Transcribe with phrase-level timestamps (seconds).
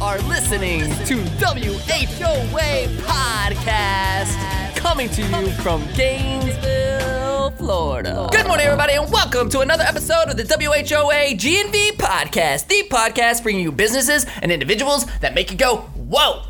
[0.00, 8.28] are listening to WHOA Podcast, coming to you from Gainesville, Florida.
[8.32, 13.42] Good morning, everybody, and welcome to another episode of the WHOA GNV Podcast, the podcast
[13.42, 16.42] bringing you businesses and individuals that make you go, whoa.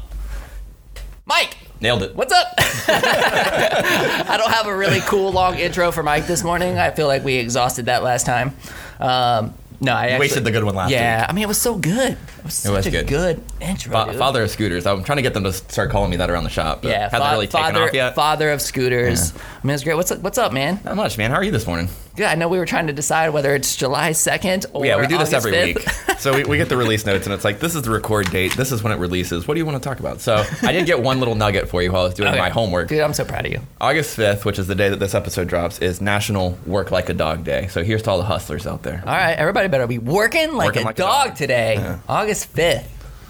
[1.26, 2.14] Mike, Nailed it.
[2.14, 2.46] What's up?
[2.58, 6.78] I don't have a really cool long intro for Mike this morning.
[6.78, 8.56] I feel like we exhausted that last time.
[8.98, 11.30] Um, no, I actually, wasted the good one last yeah, week.
[11.30, 12.16] I mean, it was so good.
[12.44, 13.06] It was such was a good.
[13.06, 13.92] good, intro.
[13.92, 14.84] Fa- father of scooters.
[14.86, 16.82] I'm trying to get them to start calling me that around the shop.
[16.82, 18.14] But yeah, hasn't fa- really taken father, off yet.
[18.14, 19.32] father of scooters.
[19.34, 19.94] I mean, it's great.
[19.96, 20.78] What's up, what's up, man?
[20.84, 21.30] Not much, man.
[21.30, 21.88] How are you this morning?
[22.16, 25.08] Yeah, I know we were trying to decide whether it's July 2nd or yeah, we
[25.08, 25.74] do this every 5th.
[25.76, 25.88] week.
[26.24, 28.56] So we, we get the release notes, and it's like, this is the record date.
[28.56, 29.46] This is when it releases.
[29.46, 30.22] What do you want to talk about?
[30.22, 32.38] So I did get one little nugget for you while I was doing Okay.
[32.38, 32.88] my homework.
[32.88, 33.60] Dude, I'm so proud of you.
[33.78, 37.14] August 5th, which is the day that this episode drops, is National Work Like a
[37.14, 37.66] Dog Day.
[37.66, 39.02] So here's to all the hustlers out there.
[39.04, 41.36] All right, everybody better be working like Working a like a dog dog.
[41.36, 41.74] today.
[41.74, 41.98] Yeah.
[42.08, 42.86] August 5th.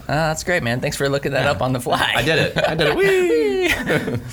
[0.07, 0.81] Uh, that's great, man.
[0.81, 2.13] Thanks for looking that up on the fly.
[2.15, 2.57] I did it.
[2.57, 2.95] I did it.
[2.95, 4.21] Whee!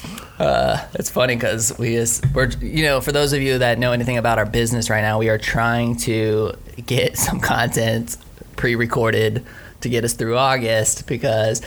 [0.94, 4.18] It's funny because we just we're you know for those of you that know anything
[4.18, 6.52] about our business right now, we are trying to
[6.84, 8.16] get some content
[8.56, 9.44] pre-recorded
[9.82, 11.62] to get us through August because.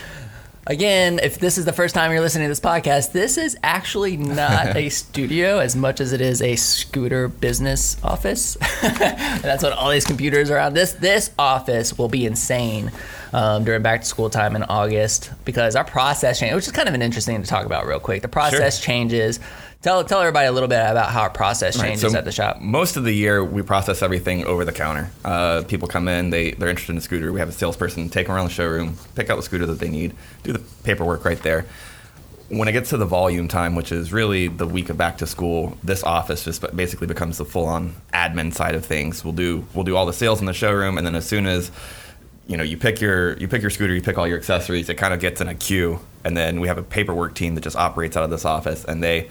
[0.68, 4.18] Again, if this is the first time you're listening to this podcast, this is actually
[4.18, 8.56] not a studio as much as it is a scooter business office.
[8.82, 10.74] That's what all these computers are on.
[10.74, 12.92] This this office will be insane
[13.32, 16.90] um, during back to school time in August because our process change, which is kind
[16.90, 18.24] of an interesting thing to talk about real quick.
[18.24, 19.40] The process changes.
[19.86, 22.32] Tell tell everybody a little bit about how our process Right, changes so at the
[22.32, 22.60] shop.
[22.60, 25.12] Most of the year, we process everything over the counter.
[25.24, 27.32] Uh, people come in, they, they're interested in a scooter.
[27.32, 29.90] We have a salesperson take them around the showroom, pick out the scooter that they
[29.90, 31.68] need, do the paperwork right there.
[32.50, 35.28] When it gets to the volume time, which is really the week of back to
[35.28, 39.24] school, this office just basically becomes the full-on admin side of things.
[39.24, 41.70] We'll do we'll do all the sales in the showroom, and then as soon as
[42.48, 44.96] you know you pick your you pick your scooter, you pick all your accessories, it
[44.96, 47.76] kind of gets in a queue, and then we have a paperwork team that just
[47.76, 49.30] operates out of this office, and they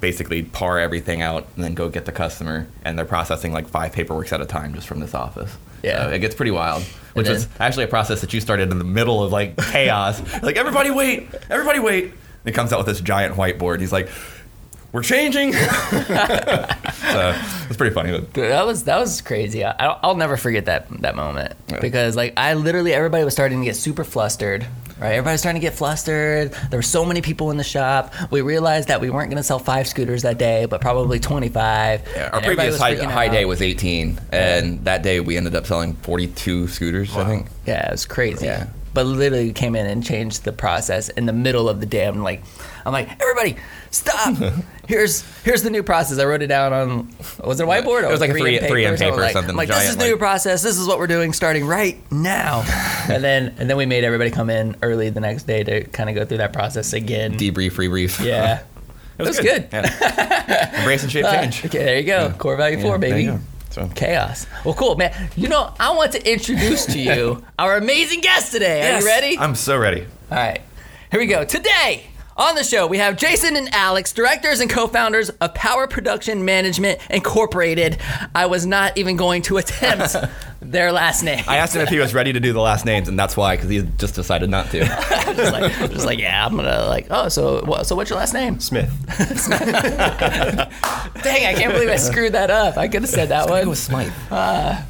[0.00, 3.92] basically par everything out and then go get the customer and they're processing like five
[3.92, 6.04] paperworks at a time just from this office Yeah.
[6.04, 6.82] So it gets pretty wild
[7.14, 10.20] which then- is actually a process that you started in the middle of like chaos
[10.42, 12.12] like everybody wait everybody wait and
[12.44, 14.08] he comes out with this giant whiteboard he's like
[14.92, 17.34] we're changing so
[17.68, 19.64] it's pretty funny Dude, that was that was crazy.
[19.64, 21.80] I, I'll, I'll never forget that that moment Yeah.
[21.80, 24.66] because like I literally everybody was starting to get super flustered.
[25.00, 26.52] Right, everybody was starting to get flustered.
[26.70, 28.12] There were so many people in the shop.
[28.30, 32.02] We realized that we weren't going to sell five scooters that day, but probably twenty-five.
[32.14, 35.36] yeah, our And previous was high, freaking high day was 18 and that day we
[35.38, 38.46] ended up selling 42 scooters i think Yeah, it was crazy.
[38.46, 38.66] Yeah.
[38.92, 42.06] But literally came in and changed the process in the middle of the day.
[42.06, 42.42] I'm like,
[42.84, 43.56] I'm like, everybody,
[43.90, 44.36] stop!
[44.90, 46.18] here's here's the new process.
[46.18, 47.14] I wrote it down on
[47.44, 48.04] was it a whiteboard?
[48.04, 49.96] It was like a 3M 3 3M or paper or something, I'm like, this is
[49.96, 50.62] the new process.
[50.62, 52.64] This is what we're doing starting right now.
[53.08, 56.10] and then and then we made everybody come in early the next day to kind
[56.10, 57.34] of go through that process again.
[57.34, 58.62] debrief rebrief yeah.
[59.18, 59.68] it was, good.
[59.72, 60.78] Yeah.
[60.80, 62.32] embrace and shape Uh, change okay, there you go.
[62.38, 63.26] Core value Yeah, four, baby.
[63.70, 64.46] So- Chaos.
[64.64, 65.30] Well, cool, man.
[65.36, 68.90] You know, I want to introduce to you our amazing guest today.
[68.90, 69.38] Are you ready?
[69.38, 70.60] i'm so ready All right.
[71.12, 71.44] Here we go.
[71.44, 75.86] Today on the show, we have Jason and Alex, directors and co founders of Power
[75.86, 77.98] Production Management Incorporated.
[78.34, 80.16] I was not even going to attempt
[80.60, 81.44] their last name.
[81.46, 83.56] I asked him if he was ready to do the last names, and that's why,
[83.56, 84.80] because he just decided not to.
[84.80, 88.32] just, like, just like, yeah, I'm gonna like, oh, so what, so what's your last
[88.32, 88.60] name?
[88.60, 88.90] Smith.
[89.18, 89.58] Dang,
[91.46, 92.76] I can't believe I screwed that up.
[92.76, 93.60] I could have said that one.
[93.60, 94.12] It was Smythe.
[94.30, 94.82] Uh,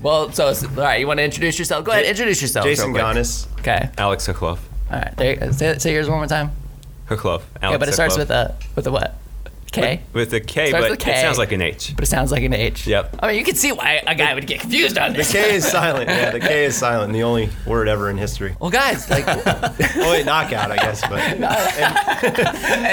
[0.00, 1.84] well, so all right, you want to introduce yourself?
[1.84, 2.64] Go ahead, introduce yourself.
[2.64, 2.92] Jason.
[2.92, 3.46] Ganis.
[3.60, 3.90] Okay.
[3.98, 4.58] Alex Huckloff.
[4.90, 5.16] All right.
[5.16, 6.50] There, say, say yours one more time.
[7.08, 7.42] Huckloff.
[7.62, 8.18] Alex yeah, but it starts Huckloff.
[8.18, 9.14] with a with a what?
[9.70, 10.00] K.
[10.14, 11.12] with a K, Starts but with K.
[11.12, 11.92] it sounds like an H.
[11.94, 12.86] but it sounds like an H.
[12.86, 13.16] Yep.
[13.20, 15.28] I mean, you can see why a guy would get confused on this.
[15.30, 15.38] The.
[15.38, 16.08] K is silent.
[16.08, 17.12] Yeah, the K is silent.
[17.12, 18.56] The only word ever in history.
[18.60, 21.02] Well, guys, like, Oh wait, knockout, I guess.
[21.02, 21.44] But and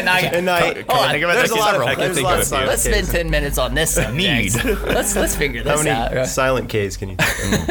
[0.09, 1.87] I, and I, Hold on, think of it there's a lot several.
[1.87, 3.93] of I can there's a lot of of silent let's spend ten minutes on this
[3.95, 4.15] subject.
[4.17, 4.53] Need.
[4.83, 6.13] Let's let's figure How this many out.
[6.13, 6.27] right?
[6.27, 7.15] silent K's can you?
[7.15, 7.69] Think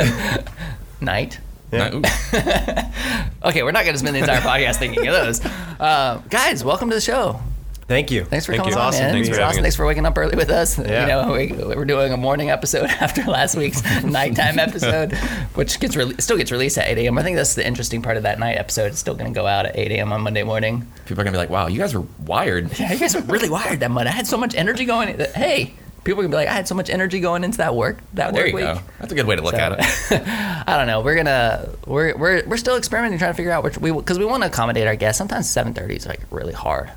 [0.48, 0.54] of?
[1.02, 1.38] Night.
[1.74, 2.90] Yeah.
[3.44, 5.44] Okay, we're not going to spend the entire podcast thinking of those.
[5.44, 7.40] Uh, guys, welcome to the show.
[7.86, 8.24] Thank you.
[8.24, 8.80] Thanks for Thank coming you.
[8.80, 9.04] on, Awesome.
[9.04, 9.12] man.
[9.12, 9.60] Thanks for awesome.
[9.62, 10.78] Thanks for waking up early with us.
[10.78, 11.02] Yeah.
[11.02, 15.12] You know, we, we're doing a morning episode after last week's nighttime episode,
[15.54, 17.18] which gets re- still gets released at 8 a.m.
[17.18, 18.86] I think that's the interesting part of that night episode.
[18.86, 20.14] It's still going to go out at 8 a.m.
[20.14, 20.86] on Monday morning.
[21.04, 23.50] People are gonna be like, "Wow, you guys were wired." Yeah, you guys are really
[23.50, 24.08] wired that Monday.
[24.10, 25.18] I had so much energy going.
[25.34, 25.74] Hey,
[26.04, 28.42] people can be like, I had so much energy going into that work that There
[28.44, 28.64] work you week.
[28.64, 28.80] go.
[29.00, 30.22] That's a good way to look So- at it.
[30.66, 31.00] I don't know.
[31.00, 34.24] We're gonna we're we're we're still experimenting, trying to figure out which we because we
[34.24, 35.18] want to accommodate our guests.
[35.18, 36.90] Sometimes seven thirty is like really hard.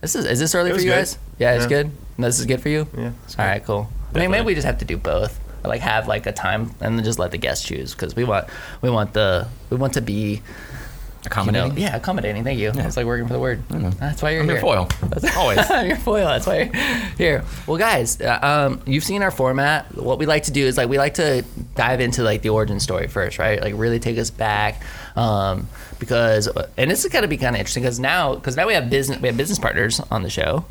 [0.00, 0.96] This is is this early for you good.
[0.96, 1.18] guys?
[1.38, 1.68] Yeah, it's Yeah.
[1.68, 1.90] good.
[2.18, 2.86] No, this is good for you.
[2.96, 3.90] Yeah, it's All right, cool.
[4.14, 5.38] I mean, maybe we just have to do both.
[5.64, 8.24] or like have like a time and then just let the guests choose because we
[8.24, 8.46] want
[8.82, 10.42] we want the we want to be
[11.26, 11.78] you know, Accommodating.
[11.78, 12.44] yeah, accommodating.
[12.44, 12.72] Thank you.
[12.74, 12.86] Yeah.
[12.86, 13.62] It's like working for the word.
[13.68, 14.56] That's why you're I'm here.
[14.56, 14.88] your foil.
[15.36, 15.68] Always.
[15.86, 16.26] your foil.
[16.26, 16.74] That's why you're
[17.18, 17.44] here.
[17.66, 19.94] Well, guys, uh, um, you've seen our format.
[19.96, 21.44] What we like to do is like we like to
[21.74, 23.60] dive into like the origin story first, right?
[23.60, 24.82] Like really take us back,
[25.16, 25.68] um,
[25.98, 28.88] because and this is gonna be kind of interesting because now because now we have
[28.90, 30.64] business we have business partners on the show.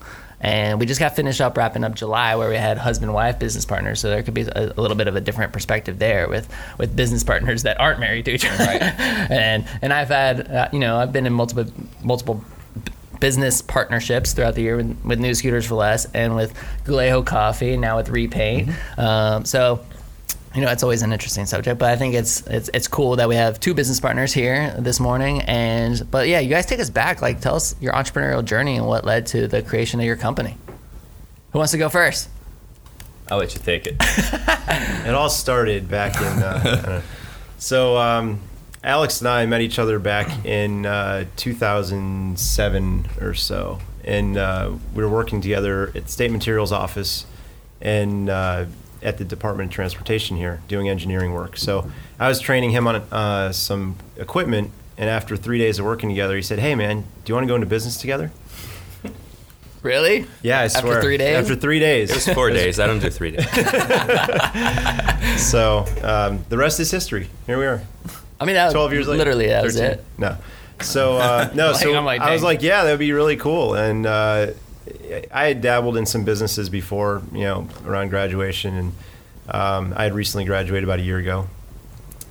[0.46, 3.66] And we just got finished up wrapping up July, where we had husband wife business
[3.66, 4.00] partners.
[4.00, 6.48] So there could be a, a little bit of a different perspective there with
[6.78, 8.64] with business partners that aren't married to each other.
[8.64, 8.82] Right.
[9.32, 11.66] and and I've had uh, you know I've been in multiple
[12.04, 12.46] multiple
[13.20, 16.54] business partnerships throughout the year with, with New Scooters for Less and with
[16.84, 18.70] Gulejo Coffee, and now with Repaint.
[19.00, 19.84] Um, so,
[20.56, 23.28] you know, it's always an interesting subject, but I think it's it's it's cool that
[23.28, 25.42] we have two business partners here this morning.
[25.42, 27.22] And but yeah, you guys take us back.
[27.22, 30.58] Like, tell us your entrepreneurial journey and what led to the creation of your company.
[31.52, 32.30] Who wants to go first?
[33.30, 33.96] I'll let you take it.
[35.06, 36.24] It all started back in.
[36.42, 37.02] Uh, I don't know.
[37.60, 38.40] so um,
[38.84, 45.04] Alex and I met each other back in uh, 2007 or so, and uh, we
[45.04, 47.28] were working together at the State Materials office
[47.82, 48.66] and uh,
[49.06, 51.56] at the Department of Transportation here, doing engineering work.
[51.56, 56.10] So I was training him on uh, some equipment, and after three days of working
[56.10, 58.32] together, he said, "Hey, man, do you want to go into business together?"
[59.84, 60.26] Really?
[60.42, 60.94] Yeah, I swear.
[60.94, 61.36] After three days?
[61.36, 62.10] After three days.
[62.10, 62.80] It was four days.
[62.80, 63.46] I don't do three days.
[65.38, 67.30] So um, the rest is history.
[67.46, 67.84] Here we are.
[68.40, 69.20] I mean, that 12 years later.
[69.20, 70.04] Literally, that was it.
[70.18, 70.38] No.
[70.82, 73.38] So, uh, no, Like, so I'm like, I was like, yeah, that would be really
[73.38, 73.76] cool.
[73.76, 74.48] And uh,
[75.32, 78.76] I had dabbled in some businesses before, you know, around graduation.
[78.76, 78.94] And
[79.50, 81.48] um, I had recently graduated about a year ago,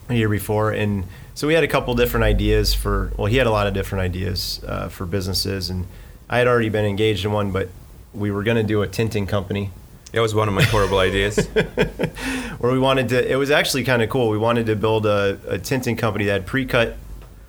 [0.09, 0.71] a year before.
[0.71, 1.05] And
[1.35, 4.03] so we had a couple different ideas for, well, he had a lot of different
[4.03, 5.71] ideas uh, for businesses.
[5.71, 5.87] And
[6.29, 7.69] I had already been engaged in one, but
[8.13, 9.71] we were going to do a tinting company
[10.13, 11.45] That was one of my horrible ideas.
[12.59, 13.31] where we wanted to.
[13.31, 14.31] It was actually kind of cool.
[14.31, 16.97] We wanted to build a, a tinting company that had pre-cut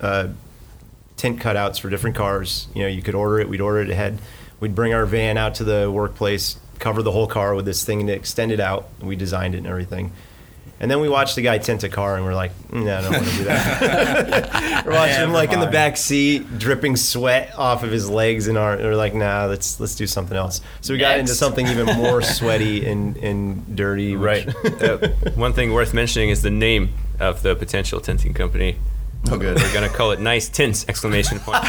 [0.00, 0.28] uh,
[1.16, 2.66] tint cutouts for different cars.
[2.74, 3.48] You know, you could order it.
[3.48, 4.18] We'd order it ahead.
[4.60, 8.00] We'd bring our van out to the workplace, cover the whole car with this thing,
[8.00, 8.88] and extend it out.
[9.00, 10.12] We designed it and everything.
[10.78, 13.00] And then we watched the guy tint a car, and we're like, "Mm, "No, I
[13.02, 16.96] don't want to do that." we're watching him Never like in the back seat, dripping
[16.96, 18.76] sweat off of his legs, and our.
[18.76, 22.20] We're like, "Nah, let's let's do something else." So we got into something even more
[22.22, 24.16] sweaty and and dirty.
[24.16, 24.46] right.
[24.64, 28.76] Uh, one thing worth mentioning is the name of the potential tinting company.
[29.30, 29.56] Oh, good.
[29.58, 30.84] We're gonna call it Nice Tints!
[30.88, 31.62] Exclamation point.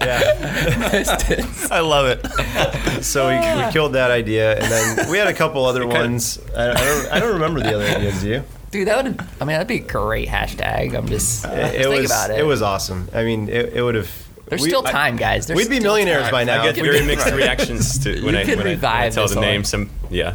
[0.00, 0.78] yeah.
[0.92, 1.70] nice tints.
[1.70, 3.02] I love it.
[3.04, 3.34] So we,
[3.64, 6.38] we killed that idea, and then we had a couple other ones.
[6.56, 8.20] I, I don't I don't remember the other ideas.
[8.20, 8.42] Do you?
[8.70, 9.20] Dude, that would.
[9.40, 10.94] I mean, that'd be a great hashtag.
[10.96, 11.44] I'm just.
[11.44, 12.42] It, just it was about it.
[12.44, 13.08] was awesome.
[13.14, 14.10] I mean, it, it would have.
[14.46, 15.46] There's we- still time, guys.
[15.46, 16.32] There's we'd be millionaires time.
[16.32, 16.62] by now.
[16.62, 19.28] I get we very did- mixed reactions to when, I, when, I, when I tell
[19.28, 19.64] the name.
[19.64, 20.34] Some yeah.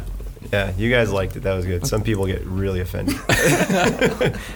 [0.52, 1.40] Yeah, you guys liked it.
[1.40, 1.86] That was good.
[1.86, 3.16] Some people get really offended.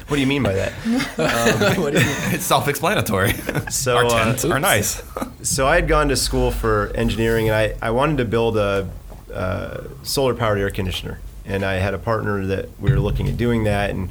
[0.08, 0.72] what do you mean by that?
[1.78, 2.34] What do you mean?
[2.34, 3.32] It's self-explanatory.
[3.70, 5.02] So, Our uh, are nice.
[5.42, 8.88] So I had gone to school for engineering, and I, I wanted to build a
[9.32, 11.20] uh, solar powered air conditioner.
[11.44, 14.10] And I had a partner that we were looking at doing that, and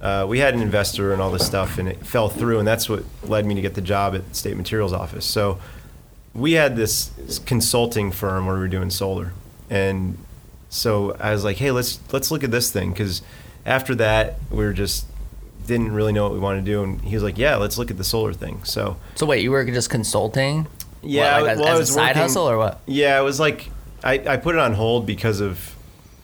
[0.00, 2.88] uh, we had an investor and all this stuff, and it fell through, and that's
[2.88, 5.24] what led me to get the job at the State Materials Office.
[5.24, 5.58] So
[6.34, 7.10] we had this
[7.46, 9.32] consulting firm where we were doing solar,
[9.70, 10.18] and
[10.74, 13.22] so I was like, hey, let's let's look at this thing, because
[13.64, 15.06] after that we were just
[15.66, 17.90] didn't really know what we wanted to do, and he was like, yeah, let's look
[17.90, 18.62] at the solar thing.
[18.64, 20.66] So So wait, you were just consulting?
[21.02, 22.80] Yeah, What, like as, well, I as was a side working- hustle or what?
[22.86, 23.70] Yeah, it was like
[24.02, 25.74] I, I put it on hold because of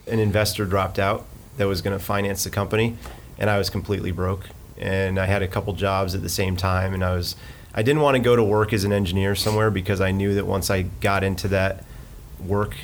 [0.06, 1.26] an investor dropped out
[1.56, 2.96] that was going to finance the company,
[3.38, 4.48] and I was completely broke.
[4.78, 7.36] And I had a couple jobs at the same time, and I was
[7.74, 10.46] I didn't want to go to work as an engineer somewhere because I knew that
[10.46, 11.84] once I got into that
[12.44, 12.74] work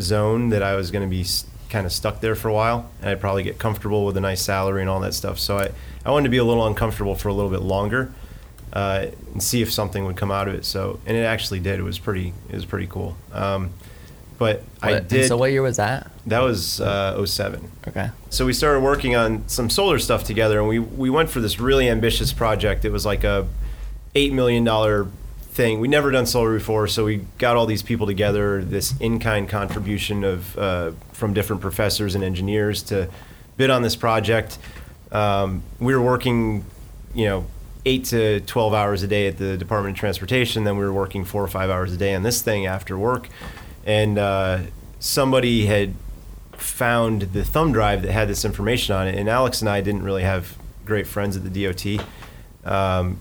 [0.00, 1.24] zone that I was going to be
[1.68, 4.42] kind of stuck there for a while, and I'd probably get comfortable with a nice
[4.42, 5.38] salary and all that stuff.
[5.38, 5.70] So I
[6.04, 8.12] I wanted to be a little uncomfortable for a little bit longer.
[8.72, 10.64] Uh, and see if something would come out of it.
[10.64, 11.80] So, and it actually did.
[11.80, 12.32] It was pretty.
[12.48, 13.16] It was pretty cool.
[13.32, 13.70] Um,
[14.38, 15.26] but I What- and did.
[15.26, 16.08] So what year was that?
[16.26, 17.68] that was uh, 07.
[17.88, 18.10] Okay.
[18.28, 21.58] So we started working on some solar stuff together, and we we went for this
[21.58, 22.84] really ambitious project.
[22.84, 23.48] It was like a
[24.14, 25.08] eight million dollar
[25.60, 25.78] thing.
[25.78, 28.64] We never done solar before, so we got all these people together.
[28.64, 33.10] This in kind contribution of uh, from different professors and engineers to
[33.58, 34.58] bid on this project.
[35.12, 36.64] Um, we were working,
[37.14, 37.46] you know,
[37.84, 40.64] eight to twelve hours a day at the Department of Transportation.
[40.64, 43.28] Then we were working four or five hours a day on this thing after work,
[43.84, 44.60] and uh,
[44.98, 45.94] somebody had
[46.52, 49.14] found the thumb drive that had this information on it.
[49.14, 52.06] And Alex and I didn't really have great friends at the DOT.
[52.64, 53.18] Um,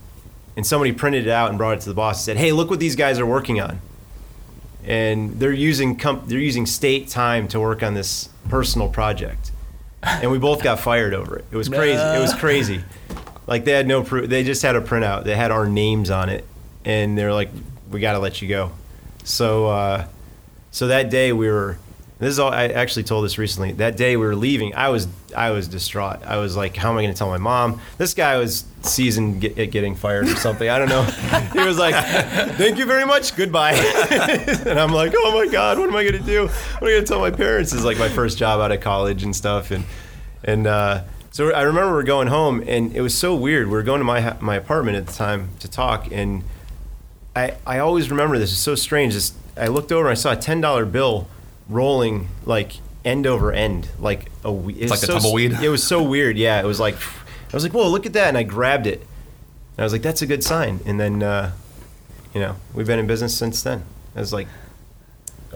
[0.59, 2.69] and somebody printed it out and brought it to the boss and said, "Hey, look
[2.69, 3.79] what these guys are working on."
[4.83, 9.51] and they're using com- they're using state time to work on this personal project,
[10.03, 11.45] and we both got fired over it.
[11.49, 12.01] It was crazy.
[12.01, 12.83] It was crazy.
[13.47, 14.29] Like they had no proof.
[14.29, 15.23] They just had a printout.
[15.23, 16.45] They had our names on it,
[16.83, 17.49] and they're like,
[17.89, 18.71] "We got to let you go."
[19.23, 20.07] So, uh,
[20.71, 21.77] so that day we were.
[22.19, 22.51] This is all.
[22.51, 23.71] I actually told this recently.
[23.71, 24.75] That day we were leaving.
[24.75, 26.21] I was I was distraught.
[26.25, 29.39] I was like, "How am I going to tell my mom?" This guy was seasoned
[29.39, 30.67] get, at getting fired or something.
[30.67, 31.03] I don't know.
[31.53, 31.95] he was like,
[32.55, 33.37] "Thank you very much.
[33.37, 33.71] Goodbye."
[34.11, 36.47] and I'm like, "Oh my god, what am I going to do?
[36.47, 38.81] What am I going to tell my parents?" Is like my first job out of
[38.81, 39.85] college and stuff, and
[40.43, 43.67] and uh, so I remember we are going home, and it was so weird.
[43.67, 46.43] We were going to my my apartment at the time to talk, and
[47.33, 48.51] I I always remember this.
[48.51, 49.13] It's so strange.
[49.13, 51.29] This, I looked over, and I saw a ten dollar bill
[51.69, 52.73] rolling like
[53.05, 55.53] end over end, like a we- it was like a so, tumbleweed?
[55.53, 56.37] It was so weird.
[56.37, 58.99] Yeah, it was like I was like, whoa, look at that, and I grabbed it.
[59.01, 60.81] And I was like, that's a good sign.
[60.85, 61.51] And then, uh,
[62.33, 63.83] you know, we've been in business since then.
[64.13, 64.47] That was like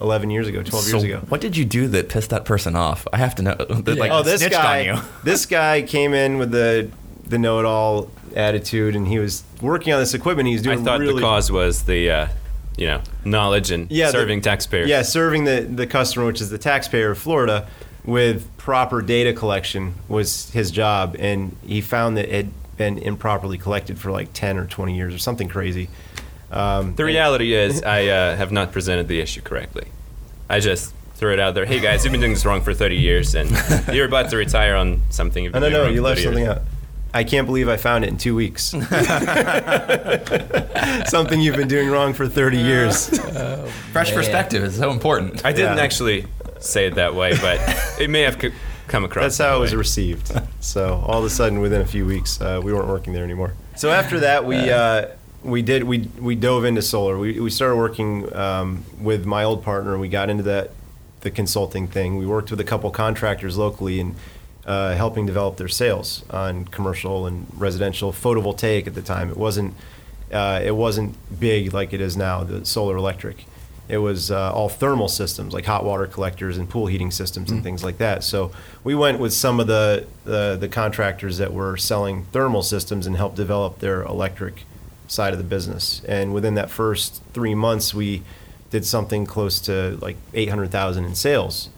[0.01, 1.19] 11 years ago, 12 So years ago.
[1.29, 3.07] what did you do that pissed that person off?
[3.13, 3.55] I have to know.
[3.83, 5.01] That, like, oh, this guy, on you.
[5.23, 6.89] this guy came in with the
[7.25, 10.47] the know-it-all attitude, and he was working on this equipment.
[10.47, 10.79] He was doing.
[10.79, 12.27] I thought really the cause was the, uh,
[12.77, 14.89] you know, knowledge and Yeah, the- serving taxpayers.
[14.89, 17.67] Yeah, serving the, the customer, which is the taxpayer of Florida,
[18.05, 21.15] with proper data collection was his job.
[21.19, 25.13] And he found that it had been improperly collected for like 10 or 20 years
[25.13, 25.89] or something crazy.
[26.51, 29.87] Um, The reality is, I uh, have not presented the issue correctly.
[30.49, 31.65] I just threw it out there.
[31.65, 33.49] Hey guys, you've been doing this wrong for 30 years, and
[33.93, 35.43] you're about to retire on something.
[35.43, 36.61] You've I been don't doing know, wrong you left something out.
[37.15, 38.63] I can't believe I found it in two weeks.
[41.09, 43.07] something you've been doing wrong for 30 years.
[43.91, 44.15] Fresh Man.
[44.17, 45.45] perspective is so important.
[45.45, 45.83] I didn't Yeah.
[45.83, 46.25] actually
[46.59, 47.59] say it that way, but
[47.99, 48.39] it may have
[48.87, 49.23] come across.
[49.23, 50.31] That's how that it was received.
[50.59, 53.53] So all of a sudden, within a few weeks, uh, we weren't working there anymore.
[53.75, 55.07] So after that, we uh,
[55.43, 57.17] we did we we dove into solar.
[57.19, 59.97] We we started working um, with my old partner.
[59.99, 60.71] We got into that
[61.21, 62.17] the consulting thing.
[62.17, 64.15] We worked with a couple contractors locally and
[64.65, 69.29] uh, helping develop their sales on commercial and residential photovoltaic at the time.
[69.29, 69.73] It wasn't
[70.31, 72.43] uh, it wasn't big like it is now.
[72.43, 73.45] The solar electric.
[73.89, 77.61] It was uh, all thermal systems like hot water collectors and pool heating systems and
[77.61, 78.23] things like that.
[78.23, 78.51] So
[78.83, 83.17] we went with some of the, the the contractors that were selling thermal systems and
[83.17, 84.63] helped develop their electric
[85.07, 86.01] side of the business.
[86.07, 88.23] And within that first three months, we
[88.71, 91.69] did something close to like eight hundred thousand in sales.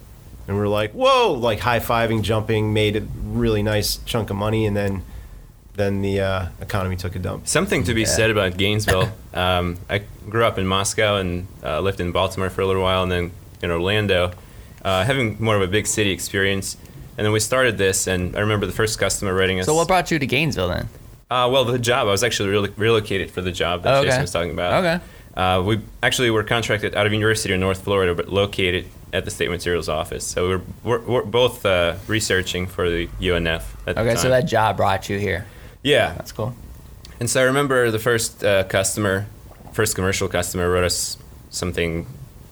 [0.47, 4.35] And we were like, whoa, like high fiving, jumping, made a really nice chunk of
[4.35, 5.03] money, and then
[5.73, 7.47] then the uh, economy took a dump.
[7.47, 9.11] Something to be said about Gainesville.
[9.33, 13.03] Um, I grew up in Moscow and uh, lived in Baltimore for a little while,
[13.03, 14.31] and then in Orlando,
[14.83, 16.77] uh, having more of a big city experience.
[17.17, 19.65] And then we started this, and I remember the first customer writing us.
[19.65, 20.89] So what brought you to Gainesville then?
[21.29, 22.07] Uh, well, the job.
[22.07, 24.07] I was actually relo- relocated for the job that okay.
[24.07, 24.83] Jason was talking about.
[24.83, 25.03] Okay.
[25.35, 28.85] Uh, we actually were contracted out of University of North Florida, but located
[29.15, 30.25] at the State Materials Office.
[30.25, 34.17] So we're, we're, we're both uh, researching for the UNF at the Okay, time.
[34.17, 35.45] so that job brought you here.
[35.83, 36.13] yeah.
[36.13, 36.53] That's cool.
[37.19, 39.25] And so I remember the first uh, customer,
[39.71, 41.17] first commercial customer, wrote us
[41.49, 42.05] something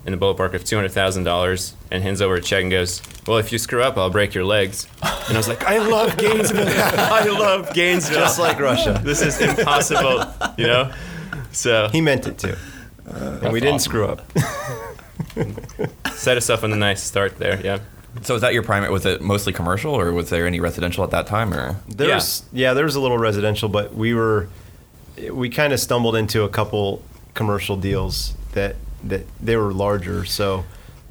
[0.06, 3.02] in the ballpark of two hundred thousand dollars, and hands over a check and goes,
[3.28, 6.18] "Well, if you screw up, I'll break your legs." And I was like, "I love
[6.18, 6.68] Gainesville.
[6.68, 8.20] I love Gainesville.
[8.20, 9.00] Just like Russia.
[9.04, 10.26] this is impossible,
[10.58, 10.92] you know."
[11.52, 12.56] So He meant it too.
[13.06, 14.22] and we didn't screw up.
[16.14, 17.60] set us up on a nice start there.
[17.64, 17.80] Yeah.
[18.22, 18.92] So was that your primary?
[18.92, 21.54] Was it mostly commercial, or was there any residential at that time?
[21.54, 22.74] Or There's yeah.
[22.74, 24.50] there was a little residential, but we were
[25.32, 27.02] we kind of stumbled into a couple
[27.34, 30.26] commercial deals that that they were larger.
[30.26, 30.64] So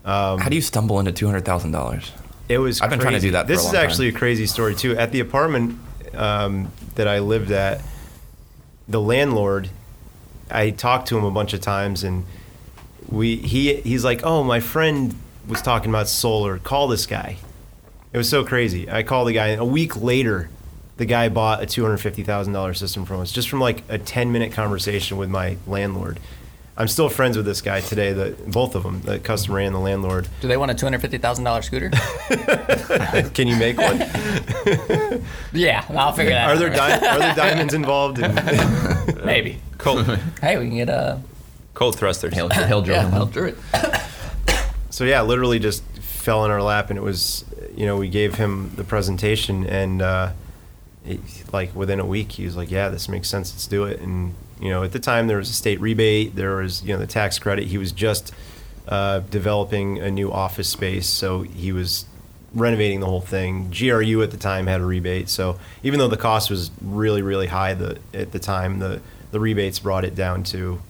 [0.05, 2.13] um, how do you stumble into two hundred thousand dollars?
[2.49, 2.81] it was.
[2.81, 3.85] I've been trying to do that for This a is long time.
[3.85, 4.97] actually a crazy story too.
[4.97, 5.79] At the apartment
[6.15, 7.83] um, that I lived at,
[8.89, 9.71] the landlord,
[10.51, 12.25] I talked to him a bunch of times, and
[13.13, 15.15] we he he's like, oh, my friend
[15.47, 16.59] was talking about solar.
[16.59, 17.37] Call this guy.
[18.13, 18.91] It was so crazy.
[18.91, 19.49] I called the guy.
[19.49, 20.51] and A week later,
[20.97, 23.83] the guy bought a two hundred fifty thousand dollars system from us just from like
[23.89, 26.19] a ten minute conversation with my landlord.
[26.75, 28.13] I'm still friends with this guy today.
[28.15, 30.29] The both of them, the customer and the landlord.
[30.41, 31.91] Do they want a two hundred fifty thousand dollar scooter?
[33.35, 33.99] Can you make one?
[35.53, 36.49] yeah, I'll figure that.
[36.49, 36.59] Are out.
[36.59, 38.19] there di- are there diamonds involved?
[38.19, 38.35] In-
[39.25, 39.61] Maybe.
[39.79, 40.03] Cool.
[40.41, 41.21] Hey, we can get a
[41.75, 42.35] cold thrusters.
[42.35, 43.03] Hail, hail drill.
[43.03, 43.57] yeah, I'll do it.
[44.91, 47.45] so yeah, literally just fell in our lap, and it was,
[47.77, 50.33] you know, we gave him the presentation, and uh,
[51.05, 51.21] it,
[51.53, 53.53] like within a week, he was like, "Yeah, this makes sense.
[53.53, 56.57] Let's do it." And you know, at the time, there was a state rebate, there
[56.57, 57.67] was you know the tax credit.
[57.67, 58.33] He was just
[58.87, 62.07] uh, developing a new office space, so he was
[62.55, 63.71] renovating the whole thing.
[63.71, 67.49] GRU at the time had a rebate, so even though the cost was really really
[67.49, 69.01] high, the at the time the
[69.33, 70.81] the rebates brought it down to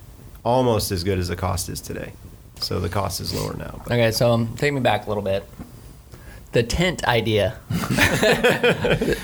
[0.44, 2.12] almost as good as the cost is today.
[2.60, 3.82] So the cost is lower now.
[3.84, 5.44] But Okay, so um, take me back a little bit.
[6.52, 7.56] The tent idea.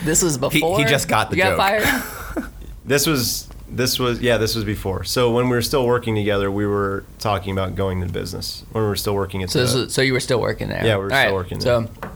[0.04, 2.48] this was before He just got the you got fired.
[2.84, 5.04] this was this was yeah this was before.
[5.04, 8.64] So when we were still working together, we were talking about going to business.
[8.72, 10.68] When we were still working at So, the, this was- so you were still working
[10.68, 10.84] there.
[10.84, 11.86] Yeah, we were All still working There.
[11.86, 12.08] So,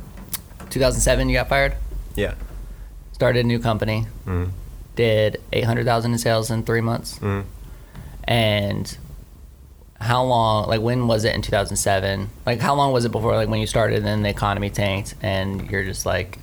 [0.71, 1.77] 2007, you got fired.
[2.17, 2.35] yeah.
[3.13, 4.07] Started a new company.
[4.27, 4.51] Mhm.
[4.97, 7.19] Did 800,000 in sales in three months.
[7.21, 7.45] Mhm.
[8.25, 8.97] And
[10.01, 10.69] how long?
[10.69, 12.29] Like when was it in 2007?
[12.47, 13.35] Like how long was it before?
[13.35, 16.39] Like when you started, and then the economy tanked, and you're just like,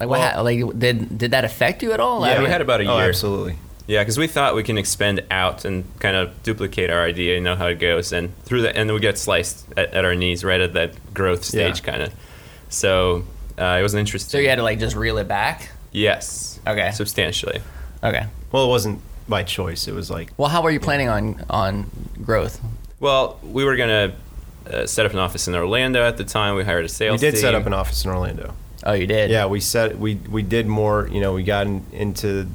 [0.00, 0.18] like what?
[0.18, 2.26] Well- hap- like did did that affect you at all?
[2.26, 3.56] Yeah, I we had about a year Oh, absolutely.
[3.88, 7.44] Yeah, because we thought we can expand out and kind of duplicate our idea and
[7.44, 10.14] know how it goes, and through that, and then we get sliced at, at our
[10.16, 11.92] knees right at that growth stage, Yeah.
[11.92, 12.12] kind of.
[12.68, 13.24] So
[13.58, 14.28] uh, it was an interesting.
[14.30, 15.70] So you had to like just reel it back.
[15.92, 16.58] yes.
[16.66, 16.90] Okay.
[16.90, 17.60] Substantially.
[18.02, 18.26] Okay.
[18.50, 19.88] Well, it wasn't by choice.
[19.88, 21.90] It was like Well, how were you planning on on
[22.24, 22.60] growth?
[23.00, 24.14] Well, we were gonna
[24.70, 26.54] uh, set up an office in Orlando at the time.
[26.56, 27.26] We hired a sales team.
[27.28, 27.34] we sales.
[27.34, 27.60] did set team.
[27.60, 28.54] up an office in Orlando.
[28.84, 29.30] Oh, you did.
[29.30, 31.08] Yeah, we set we we did more.
[31.12, 32.46] You know, we got in, into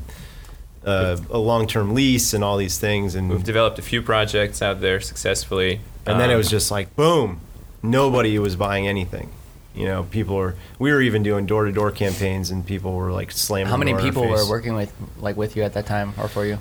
[0.86, 4.62] uh, a long term lease and all these things, and We've developed a few projects
[4.62, 5.82] out there successfully.
[6.06, 7.40] and then it Um, was just like boom,
[7.84, 9.30] nobody was buying anything.
[9.74, 10.56] You know, people were.
[10.80, 13.68] We were even doing door to door campaigns, and people were like slamming.
[13.70, 16.13] How many door in our people were working with like with you at that time
[16.18, 16.58] or for you?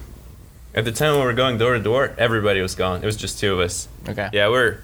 [0.74, 3.02] At the time when we were going door to door, everybody was gone.
[3.02, 3.88] It was just two of us.
[4.08, 4.28] Okay.
[4.32, 4.78] Yeah, we're.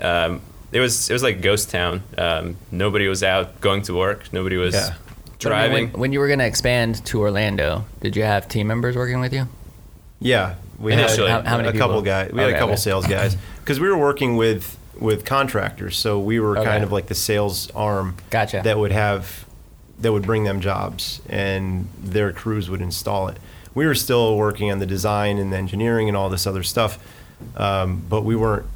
[0.00, 0.42] Um,
[0.72, 2.02] it was it was like ghost town.
[2.18, 4.30] Um, nobody was out going to work.
[4.32, 4.94] Nobody was Yeah.
[5.42, 5.92] But I mean, driving.
[5.92, 9.20] when, when you were going to expand to Orlando, did you have team members working
[9.20, 9.46] with you?
[10.20, 11.30] Yeah, we Initially.
[11.30, 12.32] had How- how many a couple guys.
[12.32, 12.76] We had a couple okay.
[12.76, 16.64] sales guys because we were working with with contractors, so we were Okay.
[16.70, 18.16] kind of like the sales arm.
[18.30, 18.60] Gotcha.
[18.64, 19.44] That would have
[19.98, 23.38] that would bring them jobs, and their crews would install it.
[23.74, 26.98] We were still working on the design and the engineering and all this other stuff,
[27.56, 28.66] um, but we weren't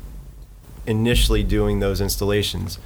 [0.87, 2.79] initially doing those installations.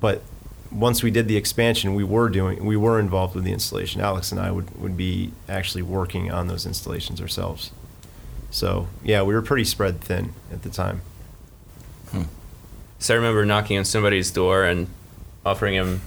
[0.00, 0.22] But
[0.70, 4.00] once we did the expansion, we were doing we were involved with the installation.
[4.00, 7.72] Alex and I would, would be actually working on those installations ourselves.
[8.50, 11.02] So yeah, we were pretty spread thin at the time.
[13.02, 14.86] So I remember knocking on somebody's door and
[15.44, 16.00] offering him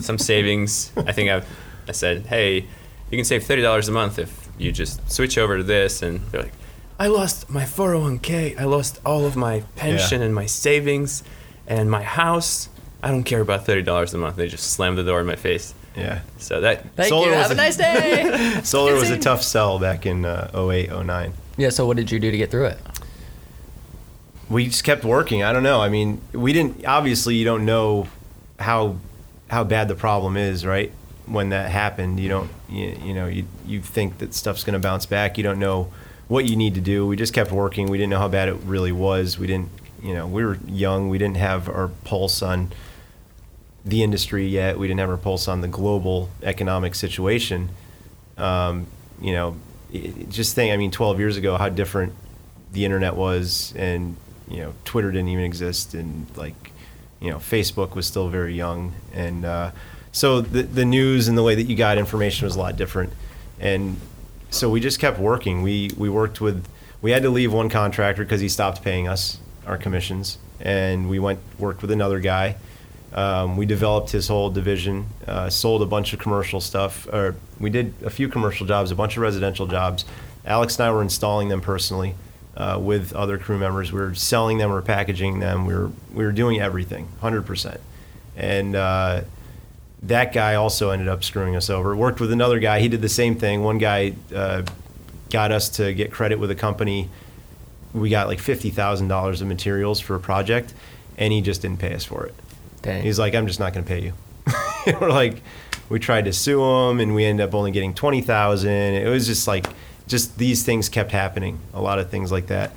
[0.00, 0.90] some savings.
[0.96, 1.42] I think I,
[1.88, 2.66] I said, "Hey,
[3.10, 6.20] you can save thirty dollars a month if you just switch over to this." And
[6.32, 6.52] they're like,
[6.98, 8.56] "I lost my four hundred one k.
[8.56, 10.26] I lost all of my pension Yeah.
[10.26, 11.22] and my savings
[11.68, 12.68] and my house.
[13.04, 15.36] I don't care about thirty dollars a month." They just slammed the door in my
[15.36, 15.74] face.
[15.94, 17.34] Yeah, So that Thank Solar you.
[17.36, 18.60] was Have a a- nice day.
[18.64, 21.34] solar was a tough sell back in uh, 08, 09.
[21.58, 21.68] yeah.
[21.68, 22.78] So what did you do to get through it?
[24.52, 25.42] We just kept working.
[25.42, 25.80] I don't know.
[25.80, 26.84] I mean, we didn't.
[26.84, 28.06] Obviously, you don't know
[28.58, 28.96] how
[29.50, 30.92] how bad the problem is, right?
[31.26, 32.50] When that happened, you don't.
[32.68, 35.36] You, you know, you you think that stuff's going to bounce back.
[35.38, 35.90] You don't know
[36.28, 37.06] what you need to do.
[37.06, 37.88] We just kept working.
[37.90, 39.38] We didn't know how bad it really was.
[39.38, 39.70] We didn't.
[40.02, 41.08] You know, we were young.
[41.08, 42.72] We didn't have our pulse on
[43.84, 44.78] the industry yet.
[44.78, 47.70] We didn't have our pulse on the global economic situation.
[48.36, 48.86] Um,
[49.20, 49.56] you know,
[49.92, 50.72] it- just think.
[50.72, 52.12] I mean, 12 years ago, how different
[52.72, 54.16] the internet was, and
[54.52, 56.72] you know, Twitter didn't even exist, and like,
[57.20, 59.70] you know, Facebook was still very young, and uh,
[60.12, 63.12] so the the news and the way that you got information was a lot different,
[63.58, 63.96] and
[64.50, 65.62] so we just kept working.
[65.62, 66.66] We we worked with.
[67.00, 71.18] We had to leave one contractor because he stopped paying us our commissions, and we
[71.18, 72.56] went worked with another guy.
[73.14, 77.70] Um, we developed his whole division, uh, sold a bunch of commercial stuff, or we
[77.70, 80.04] did a few commercial jobs, a bunch of residential jobs.
[80.44, 82.14] Alex and I were installing them personally
[82.56, 83.92] uh, with other crew members.
[83.92, 87.46] We were selling them, we were packaging them, we were we were doing everything, hundred
[87.46, 87.80] percent.
[88.36, 89.22] And uh,
[90.02, 91.94] that guy also ended up screwing us over.
[91.94, 93.62] Worked with another guy, he did the same thing.
[93.62, 94.62] One guy uh,
[95.30, 97.08] got us to get credit with a company.
[97.94, 100.74] We got like fifty thousand dollars of materials for a project,
[101.16, 102.34] and he just didn't pay us for it.
[102.82, 103.02] Dang.
[103.02, 104.12] He's like, I'm just not going to pay you.
[105.00, 105.40] we're like,
[105.88, 108.70] we tried to sue him, and we ended up only getting twenty thousand.
[108.70, 109.66] It was just like,
[110.06, 111.58] just these things kept happening.
[111.74, 112.72] A lot of things like that.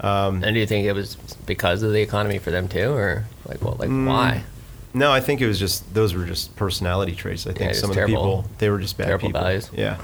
[0.00, 3.24] Um, And do you think it was because of the economy for them too, or
[3.46, 3.80] like what?
[3.80, 4.42] Like Mm, why?
[4.94, 7.46] no, I think it was just those were just personality traits.
[7.46, 9.40] I think Yeah, some of terrible- the people they were just bad terrible people.
[9.40, 9.70] values.
[9.76, 9.96] Yeah,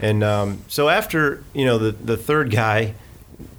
[0.00, 2.94] and um, so after you know the the third guy,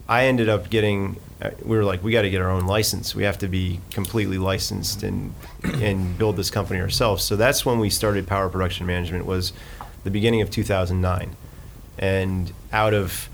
[0.09, 1.17] I ended up getting.
[1.41, 3.13] uh, We were like, we got to get our own license.
[3.15, 5.33] We have to be completely licensed and
[5.63, 7.23] and build this company ourselves.
[7.23, 9.25] So that's when we started Power Production Management.
[9.27, 9.53] Was
[10.03, 11.35] the beginning of 2009,
[11.97, 13.29] and out of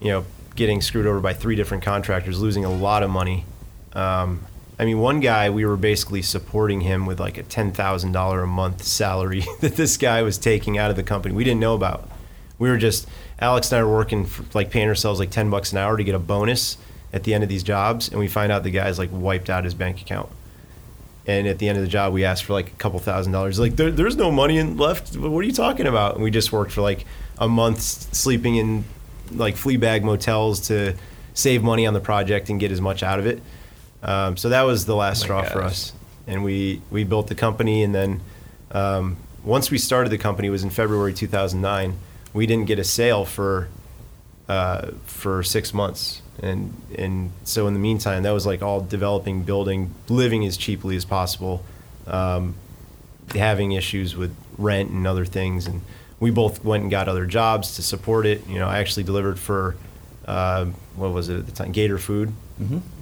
[0.00, 3.44] you know getting screwed over by three different contractors, losing a lot of money.
[3.92, 4.46] Um,
[4.78, 8.42] I mean, one guy we were basically supporting him with like a ten thousand dollar
[8.42, 11.34] a month salary that this guy was taking out of the company.
[11.34, 12.08] We didn't know about.
[12.58, 13.06] We were just
[13.38, 16.04] Alex and I were working for, like paying ourselves like ten bucks an hour to
[16.04, 16.78] get a bonus
[17.12, 19.64] at the end of these jobs, and we find out the guy's like wiped out
[19.64, 20.28] his bank account.
[21.26, 23.58] And at the end of the job, we asked for like a couple thousand dollars.
[23.58, 25.16] Like, there, there's no money in left.
[25.16, 26.14] What are you talking about?
[26.14, 27.04] And we just worked for like
[27.38, 28.84] a month, sleeping in
[29.32, 30.94] like flea bag motels to
[31.34, 33.42] save money on the project and get as much out of it.
[34.02, 35.92] Um, so that was the last straw for us.
[36.28, 38.20] And we we built the company, and then
[38.70, 41.98] um, once we started the company it was in February 2009.
[42.32, 43.68] We didn't get a sale for
[44.48, 49.42] uh, for six months, and and so in the meantime, that was like all developing,
[49.42, 51.64] building, living as cheaply as possible,
[52.06, 52.54] um,
[53.34, 55.82] having issues with rent and other things, and
[56.20, 58.46] we both went and got other jobs to support it.
[58.48, 59.76] You know, I actually delivered for
[60.26, 62.32] uh, what was it at the time, Gator Food.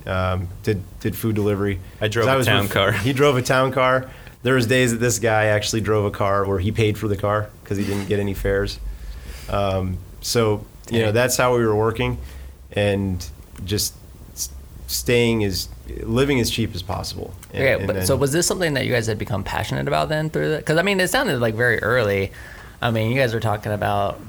[0.07, 1.79] Um, did did food delivery.
[2.01, 2.93] I drove a town with- car.
[3.09, 4.11] He drove a town car.
[4.43, 7.17] There was days that this guy actually drove a car where he paid for the
[7.17, 8.79] car because he didn't get any fares.
[9.49, 12.19] Um, so you know that's how we were working,
[12.75, 13.29] and
[13.65, 13.95] just
[14.87, 15.69] staying as
[16.03, 17.35] living as cheap as possible.
[17.53, 19.89] And- Okay, and but then- so was this something that you guys had become passionate
[19.89, 20.59] about then through that?
[20.59, 22.33] Because I mean, it sounded like very early.
[22.83, 24.21] I mean, you guys were talking about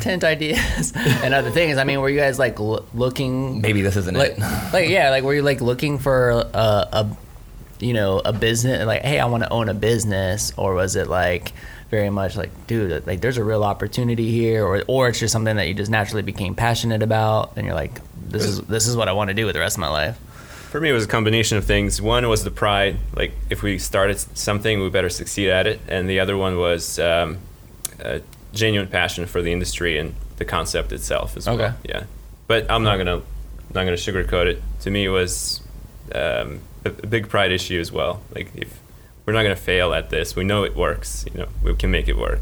[0.00, 1.78] tent ideas and other things.
[1.78, 3.60] I mean, were you guys like l- looking?
[3.60, 4.38] Maybe this isn't like, it.
[4.72, 6.36] like yeah, like were you like looking for a,
[6.92, 7.16] a
[7.80, 8.86] you know, a business?
[8.86, 11.52] Like, hey, I want to own a business, or was it like?
[11.90, 15.54] Very much like, dude, like there's a real opportunity here, or or it's just something
[15.56, 19.06] that you just naturally became passionate about, and you're like, this is this is what
[19.08, 20.16] I want to do with the rest of my life.
[20.70, 22.02] For me, it was a combination of things.
[22.02, 26.08] One was the pride, like if we started something, we better succeed at it, and
[26.10, 27.38] the other one was um,
[28.00, 31.58] a genuine passion for the industry and the concept itself as Okay.
[31.58, 31.74] well.
[31.84, 32.04] Yeah,
[32.48, 33.18] but I'm not gonna
[33.72, 34.62] not gonna sugarcoat it.
[34.80, 35.60] To me, it was
[36.12, 38.22] um, a, a big pride issue as well.
[38.34, 38.80] Like if
[39.26, 41.24] we're not gonna fail at this, we know it works.
[41.32, 42.40] You know, we can make it work.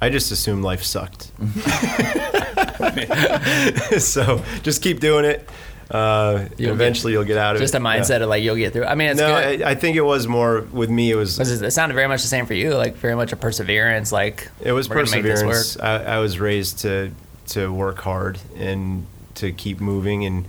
[0.00, 1.30] I just assumed life sucked.
[4.00, 5.48] so just keep doing it.
[5.90, 7.78] Uh, You'll eventually, you'll get out of Just it.
[7.78, 8.86] Just a mindset of like you'll get through.
[8.86, 9.62] I mean, it's no, good.
[9.62, 11.10] I, I think it was more with me.
[11.10, 14.10] It was it sounded very much the same for you, like very much a perseverance.
[14.10, 15.76] Like It was we're gonna make this perseverance.
[15.76, 15.84] work.
[15.84, 17.12] I, I was raised to
[17.48, 20.46] to work hard and to keep moving and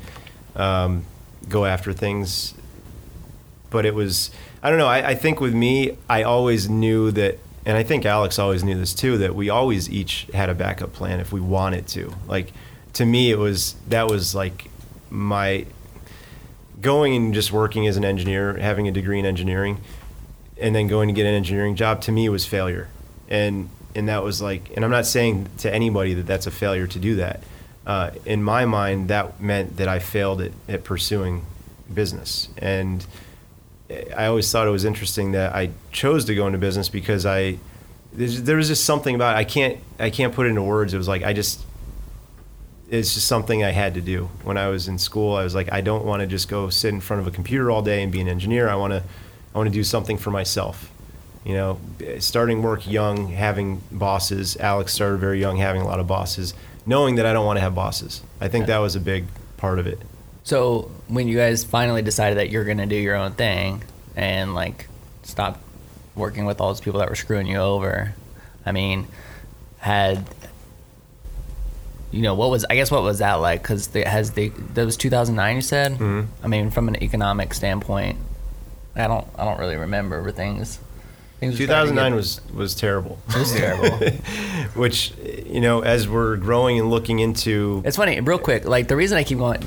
[0.55, 1.05] um,
[1.49, 2.53] go after things.
[3.73, 4.31] But it was
[4.63, 4.87] I don't know.
[4.87, 8.77] I, I think with me, I always knew that, and I think Alex always knew
[8.77, 9.17] this too.
[9.17, 12.13] That we always each had a backup plan if we wanted to.
[12.25, 12.53] Like
[12.93, 14.69] to me, it was that was like
[15.09, 15.65] my
[16.79, 19.81] going and just working as an engineer, having a degree in engineering,
[20.57, 22.87] and then going to get an engineering job to me was failure,
[23.27, 26.87] and and that was like, and I'm not saying to anybody that that's a failure
[26.87, 27.43] to do that.
[27.85, 31.45] Uh, in my mind, that meant that I failed at, at pursuing
[31.93, 33.05] business, and
[33.89, 37.57] I always thought it was interesting that I chose to go into business because I
[38.13, 39.39] there was just something about it.
[39.39, 40.93] I can't I can't put it into words.
[40.93, 41.59] It was like I just
[42.89, 44.29] it's just something I had to do.
[44.43, 46.93] When I was in school, I was like, I don't want to just go sit
[46.93, 48.69] in front of a computer all day and be an engineer.
[48.69, 49.01] I want to,
[49.53, 50.91] I want to do something for myself.
[51.43, 51.79] You know,
[52.19, 54.55] starting work young, having bosses.
[54.57, 56.53] Alex started very young, having a lot of bosses.
[56.85, 58.21] Knowing that I don't want to have bosses.
[58.39, 59.25] I think that was a big
[59.57, 59.99] part of it.
[60.43, 63.83] So when you guys finally decided that you're gonna do your own thing
[64.15, 64.87] and like
[65.23, 65.61] stop
[66.15, 68.13] working with all those people that were screwing you over,
[68.65, 69.07] I mean,
[69.77, 70.25] had
[72.11, 73.61] you know what was I guess what was that like?
[73.61, 75.93] Because it has the that was 2009 you said.
[75.97, 76.27] Mhm.
[76.43, 78.17] I mean, from an economic standpoint,
[78.95, 80.77] I don't I don't really remember things.
[81.39, 83.17] things were starting 2009 get- was was terrible.
[83.29, 84.07] It was terrible.
[84.75, 85.13] Which,
[85.45, 88.65] you know, as we're growing and looking into It's funny, real quick.
[88.65, 89.63] Like the reason I keep going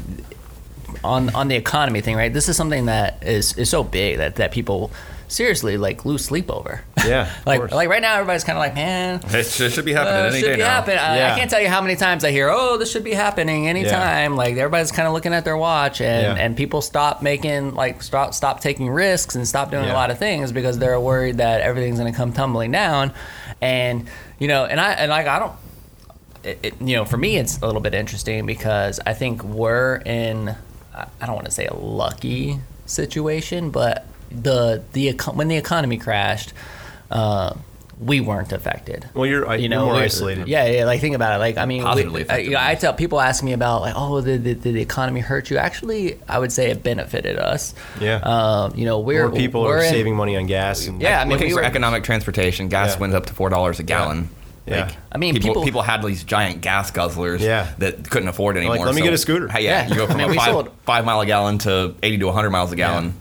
[1.07, 2.33] on on the economy thing, right?
[2.33, 4.91] This is something that is is so big that that people
[5.29, 6.83] seriously like lose sleep over.
[7.05, 7.73] Yeah, like course.
[7.73, 9.21] like right now, everybody's kind of like, man.
[9.31, 10.69] It should, should be happening Uh, any should day be now.
[10.69, 10.99] happening.
[10.99, 13.67] I, I can't tell you how many times I hear, "Oh, this should be happening
[13.67, 16.45] anytime." Like everybody's kind of looking at their watch, and Yeah.
[16.45, 20.19] and people stop making like stop stop taking risks and stop doing a lot of
[20.19, 23.13] things because they're worried that everything's going to come tumbling down,
[23.61, 24.07] and
[24.39, 25.53] you know, and I and like I don't
[26.45, 29.97] it, it, you know, for me, it's a little bit interesting because I think we're
[30.07, 30.55] in,
[30.97, 35.99] I I don't want to say a lucky situation, but the the when the economy
[35.99, 36.53] crashed,
[37.11, 37.55] uh,
[37.99, 39.09] we weren't affected.
[39.15, 40.49] Well, you're- you know, more isolated.
[40.49, 40.85] Yeah, yeah.
[40.85, 41.39] Like think about it.
[41.39, 43.81] Like I mean, we- Positively I, affected you know, I tell people ask me about
[43.81, 45.57] like, oh, did, did, did the economy hurt you?
[45.57, 47.75] Actually, I would say it benefited us.
[48.01, 48.17] Yeah.
[48.17, 50.87] Um, you know, we're more people we're are in- saving money on gas.
[50.87, 53.01] And Yeah, I mean, Looking we for economic transportation, gas Yeah.
[53.01, 54.29] went up to four dollars a gallon.
[54.67, 54.91] Yeah.
[55.13, 57.69] I mean, people, people- people had these giant gas guzzlers Yeah.
[57.79, 58.79] that couldn't afford anymore.
[58.85, 59.89] "Let me get a scooter." Hey, yeah, Yeah.
[59.89, 62.33] you go I from mean, a five, sold- five mile a gallon to eighty to
[62.33, 63.15] hundred miles a gallon.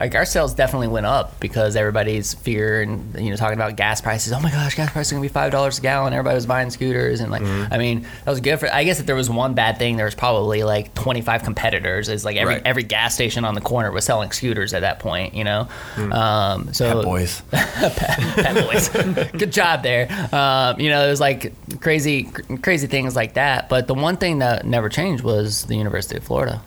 [0.00, 4.00] Like our sales definitely went up because everybody's fear and you know talking about gas
[4.00, 4.32] prices.
[4.32, 6.12] Oh my gosh, gas prices are gonna be five dollars a gallon.
[6.12, 7.72] Everybody was buying scooters and like Mm-hmm.
[7.72, 8.72] I mean that was good for.
[8.72, 12.08] I guess if there was one bad thing, there was probably like 25 competitors.
[12.08, 12.62] It's like every Right.
[12.64, 15.34] every gas station on the corner was selling scooters at that point.
[15.34, 17.42] You know, um, so Pep boys.
[17.50, 18.88] Pet boys.
[19.32, 20.08] Good job there.
[20.32, 22.24] Um, you know, it was like crazy,
[22.62, 23.68] crazy things like that.
[23.68, 26.62] But the one thing that never changed was the University of Florida.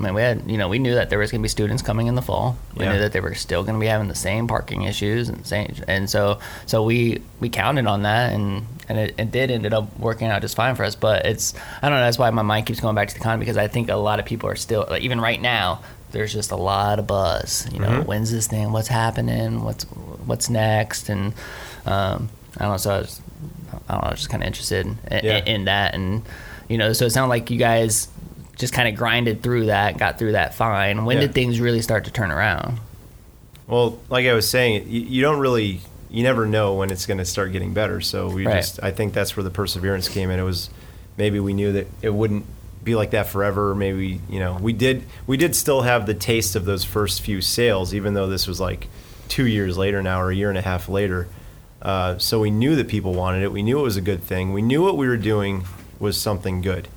[0.00, 1.82] I mean, we had, you know, we knew that there was going to be students
[1.82, 2.56] coming in the fall.
[2.74, 2.92] We Yeah.
[2.94, 5.74] knew that they were still going to be having the same parking issues and same,
[5.86, 9.98] and so, so we we counted on that, and and it, it did ended up
[10.00, 10.94] working out just fine for us.
[10.94, 13.38] But it's, I don't know, that's why my mind keeps going back to the con
[13.38, 15.80] because I think a lot of people are still, like, even right now,
[16.12, 17.68] there's just a lot of buzz.
[17.72, 18.72] You know, when's this thing?
[18.72, 19.62] What's happening?
[19.64, 19.84] What's
[20.24, 21.08] what's next?
[21.10, 21.34] And
[21.86, 22.76] um, I don't know.
[22.78, 23.20] So I was,
[23.88, 24.08] I don't know.
[24.08, 25.36] I was just kind of interested in, Yeah.
[25.38, 26.22] in, in that, and
[26.68, 28.08] you know, so it sounded like you guys
[28.60, 31.04] just kind of grinded through that, got through that fine.
[31.04, 31.22] When Yeah.
[31.22, 32.78] did things really start to turn around?
[33.66, 37.18] Well, like I was saying, you, you don't really, you never know when it's going
[37.18, 38.00] to start getting better.
[38.00, 38.56] So we Right.
[38.56, 40.38] just, I think that's where the perseverance came in.
[40.38, 40.70] It was
[41.16, 42.44] maybe we knew that it wouldn't
[42.84, 43.74] be like that forever.
[43.74, 47.40] Maybe you know we did, we did still have the taste of those first few
[47.40, 48.88] sales, even though this was like
[49.28, 51.28] two years later now or a year and a half later.
[51.82, 53.52] Uh, so we knew that people wanted it.
[53.52, 54.52] We knew it was a good thing.
[54.52, 55.64] We knew what we were doing
[55.98, 56.88] was something good,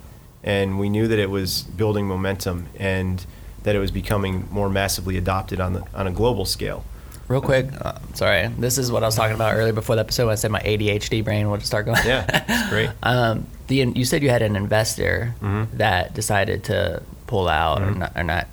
[0.44, 3.26] and we knew that it was building momentum and
[3.64, 6.84] that it was becoming more massively adopted on the on a global scale.
[7.30, 8.48] Real quick, uh, sorry.
[8.60, 10.26] This is what I was talking about earlier before the episode.
[10.26, 11.98] When I said my ADHD brain would start going.
[12.06, 12.90] Yeah, great.
[13.02, 15.78] um, the you said you had an investor Mm-hmm.
[15.78, 18.48] that decided to pull out or, not, or not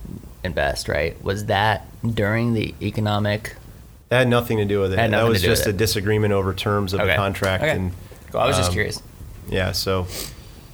[0.45, 0.89] invest.
[0.89, 1.21] Right?
[1.25, 3.57] Was that during the economic?
[4.09, 4.97] That had nothing to do with it.
[5.11, 7.11] That was just a disagreement over terms of Okay.
[7.11, 7.73] the contract, Okay.
[7.73, 7.91] and
[8.31, 8.41] Cool.
[8.41, 9.03] I was just um, curious.
[9.49, 9.73] yeah.
[9.73, 10.07] So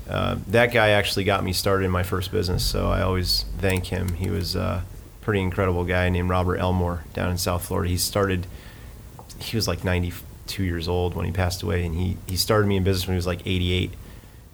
[0.09, 2.65] uh, that guy actually got me started in my first business.
[2.65, 4.15] So I always thank him.
[4.15, 4.85] He was a
[5.21, 7.91] pretty incredible guy named Robert Elmore down in South Florida.
[7.91, 8.47] He started.
[9.39, 12.77] He was like 92 years old when he passed away, and he he started me
[12.77, 13.93] in business when he was like 88,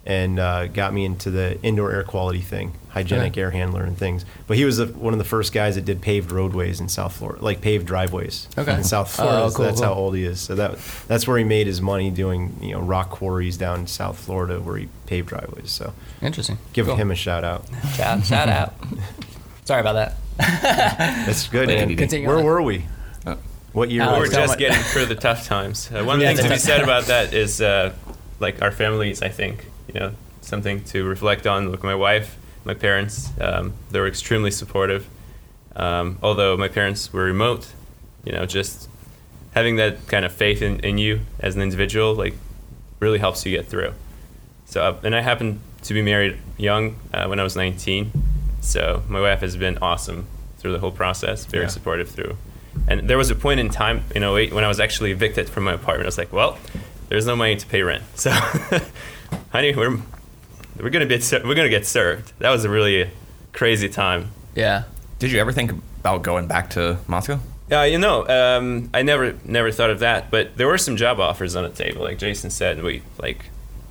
[0.06, 3.40] and uh, got me into the indoor air quality thing, hygienic Okay.
[3.40, 4.24] air handler and things.
[4.46, 7.14] But he was the, one of the first guys that did paved roadways in South
[7.16, 8.74] Florida, like paved driveways Okay.
[8.74, 9.50] in South Oh, Florida.
[9.50, 9.88] So cool, that's cool.
[9.88, 10.40] how old he is.
[10.40, 10.78] So that
[11.08, 14.60] that's where he made his money doing you know rock quarries down in South Florida
[14.60, 15.70] where he paved driveways.
[15.70, 16.58] So Interesting.
[16.72, 16.96] give Cool.
[16.96, 17.64] him a shout out.
[17.96, 18.74] shout, shout out.
[19.64, 20.16] Sorry about that.
[21.26, 21.68] That's good.
[21.68, 21.96] Wait, man.
[21.96, 22.44] continue Where on.
[22.44, 22.84] were we?
[23.26, 23.36] Uh,
[23.72, 24.02] What year?
[24.02, 25.90] Alex, We're was just getting through the tough times.
[25.94, 27.92] Uh, one Yeah, thing to be said about that is, uh,
[28.40, 29.22] like our families.
[29.22, 31.70] I think you know something to reflect on.
[31.70, 35.08] Look, my wife, my parents, um, they were extremely supportive.
[35.74, 37.72] Um, although my parents were remote,
[38.24, 38.88] you know, just
[39.54, 42.34] having that kind of faith in, in you as an individual, like,
[43.00, 43.92] really helps you get through.
[44.66, 48.10] So, uh, and I happened to be married young uh, when I was 19.
[48.60, 50.26] So my wife has been awesome
[50.58, 51.68] through the whole process, very Yeah.
[51.68, 52.36] supportive through.
[52.88, 55.64] And there was a point in time in 08 when I was actually evicted from
[55.64, 56.04] my apartment.
[56.04, 56.56] I was like, well,
[57.08, 58.04] there's no money to pay rent.
[58.14, 58.30] So,
[59.52, 59.98] honey, we're,
[60.78, 62.32] we're going to be we're going to get served.
[62.38, 63.10] That was a really
[63.52, 64.30] crazy time.
[64.54, 64.84] Yeah.
[65.18, 67.38] Did you ever think about going back to Moscow?
[67.70, 71.20] Yeah, you know, um, I never never thought of that, but there were some job
[71.20, 72.02] offers on the table.
[72.02, 73.46] Like Jason said, and we like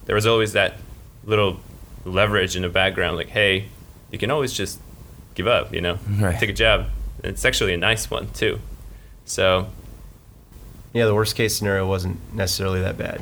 [0.05, 0.75] there was always that
[1.23, 1.59] little
[2.05, 3.15] leverage in the background.
[3.17, 3.65] Like, hey,
[4.11, 4.79] you can always just
[5.35, 5.73] give up.
[5.73, 6.37] You know, Right.
[6.39, 6.87] take a job.
[7.23, 8.59] It's actually a nice one too.
[9.25, 9.67] So
[10.93, 13.21] Yeah, the worst case scenario wasn't necessarily that bad.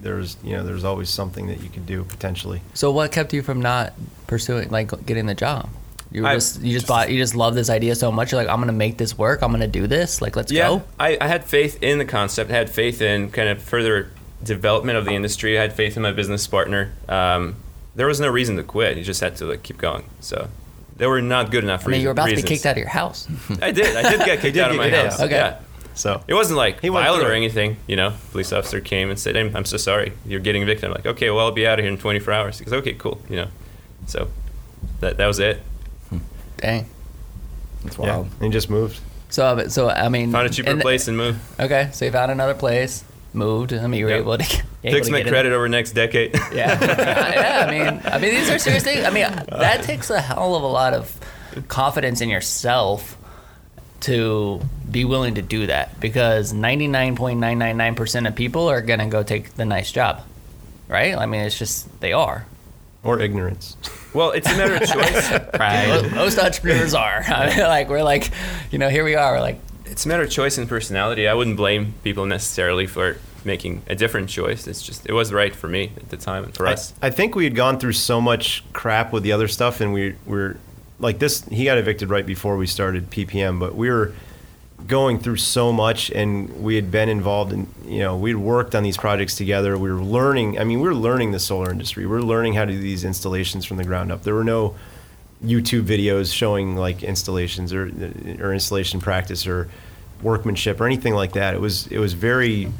[0.00, 2.60] There was, you know, there's always something that you could do potentially.
[2.74, 3.94] So what kept you from not
[4.26, 5.68] pursuing, like, getting the job?
[6.10, 8.32] You were just you just bought you just love this idea so much.
[8.32, 9.42] You're like, I'm gonna make this work.
[9.42, 10.22] I'm gonna do this.
[10.22, 10.82] Like, let's yeah, go.
[10.98, 12.50] I, I had faith in the concept.
[12.50, 14.10] I had faith in kind of further
[14.42, 15.58] development of the industry.
[15.58, 16.92] I had faith in my business partner.
[17.08, 17.56] Um,
[17.96, 18.96] there was no reason to quit.
[18.96, 20.04] You just had to like keep going.
[20.20, 20.48] So
[20.96, 21.86] they were not good enough.
[21.86, 22.44] I mean, you were about reasons.
[22.44, 23.28] to be kicked out of your house.
[23.60, 23.96] I did.
[23.96, 25.20] I did get kicked did out of my house.
[25.20, 25.34] Okay.
[25.34, 25.60] Yeah.
[25.96, 27.78] So It wasn't like He went violent or anything.
[27.88, 30.12] You know, police officer came and said, I'm, I'm so sorry.
[30.26, 30.84] You're getting evicted.
[30.84, 32.58] I'm like, okay, well, I'll be out of here in 24 hours.
[32.58, 33.20] He goes, okay, cool.
[33.30, 33.48] You know,
[34.06, 34.28] so
[35.00, 35.60] that, that was it.
[36.10, 36.18] Hmm.
[36.58, 36.86] Dang.
[37.82, 38.26] That's yeah, wild.
[38.40, 39.00] and he just moved.
[39.30, 41.40] So, uh, so I mean, Found a cheaper and- place and moved.
[41.58, 43.72] Okay, so you found another place, moved.
[43.72, 44.18] I mean, you were Yeah.
[44.18, 44.62] able to.
[44.84, 45.32] able Fix my get in.
[45.32, 46.34] credit over next decade.
[46.52, 47.66] Yeah, yeah.
[47.66, 49.04] I mean, I mean, these are serious things.
[49.04, 51.18] I mean, that takes a hell of a lot of
[51.68, 53.16] confidence in yourself
[54.00, 54.60] to
[54.96, 59.92] be willing to do that because 99.999% of people are gonna go take the nice
[59.92, 60.22] job,
[60.88, 61.14] right?
[61.14, 62.46] I mean, it's just they are.
[63.04, 63.76] Or ignorance.
[64.14, 65.30] well, it's a matter of choice.
[65.58, 67.22] Mo- Most entrepreneurs are.
[67.28, 68.30] I mean, like we're like,
[68.70, 69.34] you know, here we are.
[69.34, 71.28] We're like, it's a matter of choice and personality.
[71.28, 74.66] I wouldn't blame people necessarily for making a different choice.
[74.66, 76.94] It's just, it was right for me at the time and for I, us.
[77.02, 80.16] I think we had gone through so much crap with the other stuff, and we
[80.24, 80.56] we're
[80.98, 81.44] like this.
[81.44, 84.14] He got evicted right before we started PPM, but we were
[84.86, 87.66] going through so much, and we had been involved in.
[87.86, 89.76] You know, we'd worked on these projects together.
[89.78, 90.58] We were learning.
[90.58, 92.04] I mean, we were learning the solar industry.
[92.04, 94.22] We were learning how to do these installations from the ground up.
[94.22, 94.76] There were no
[95.44, 97.90] YouTube videos showing like installations or
[98.40, 99.68] or installation practice or
[100.22, 101.54] workmanship or anything like that.
[101.54, 102.72] It was it was very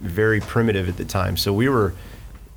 [0.00, 1.36] very primitive at the time.
[1.36, 1.94] So we were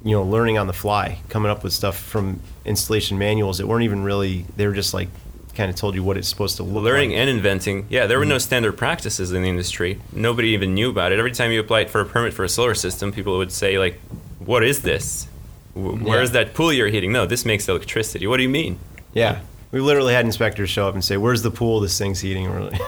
[0.04, 3.84] you know learning on the fly, coming up with stuff from installation manuals that weren't
[3.84, 5.10] even really they were just like
[5.56, 7.20] kind of told you what it's supposed to look learning like.
[7.20, 7.86] and inventing.
[7.90, 8.42] Yeah, there were no mm-hmm.
[8.42, 10.02] standard practices in the industry.
[10.12, 11.20] Nobody even knew about it.
[11.20, 14.00] Every time you applied for a permit for a solar system, people would say like,
[14.40, 15.28] "What is this?
[15.74, 17.12] Wh- Where's that pool you're heating?
[17.12, 18.28] No, this makes electricity.
[18.28, 18.80] What do you mean?"
[19.14, 19.42] yeah.
[19.72, 22.70] We literally had inspectors show up and say, "Where's the pool this thing's heating?" We're
[22.70, 22.80] like,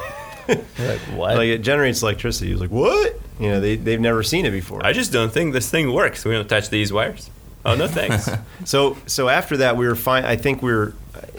[0.47, 1.35] like what?
[1.35, 2.47] like it generates electricity.
[2.47, 4.85] He was like, "What?" You know, they they've never seen it before.
[4.85, 6.23] I just don't think this thing works.
[6.23, 7.29] We don't touch these wires.
[7.65, 8.29] Oh no, thanks.
[8.65, 10.25] So so after that, we were fine.
[10.25, 10.93] I think we were,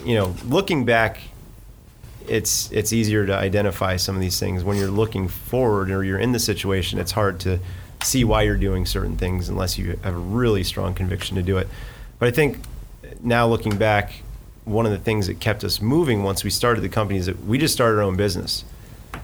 [0.04, 1.18] you know, looking back,
[2.28, 6.18] it's it's easier to identify some of these things when you're looking forward or you're
[6.18, 6.98] in the situation.
[6.98, 7.58] It's hard to
[8.02, 11.58] see why you're doing certain things unless you have a really strong conviction to do
[11.58, 11.68] it.
[12.18, 12.58] But I think
[13.22, 14.12] now looking back,
[14.64, 17.44] one of the things that kept us moving once we started the company is that
[17.44, 18.64] we just started our own business.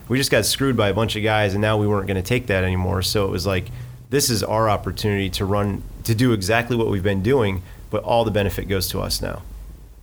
[0.08, 2.28] We just got screwed by a bunch of guys, and now we weren't going to
[2.28, 3.02] take that anymore.
[3.02, 3.66] So it was like,
[4.10, 8.24] this is our opportunity to run, to do exactly what we've been doing, but all
[8.24, 9.42] the benefit goes to us now,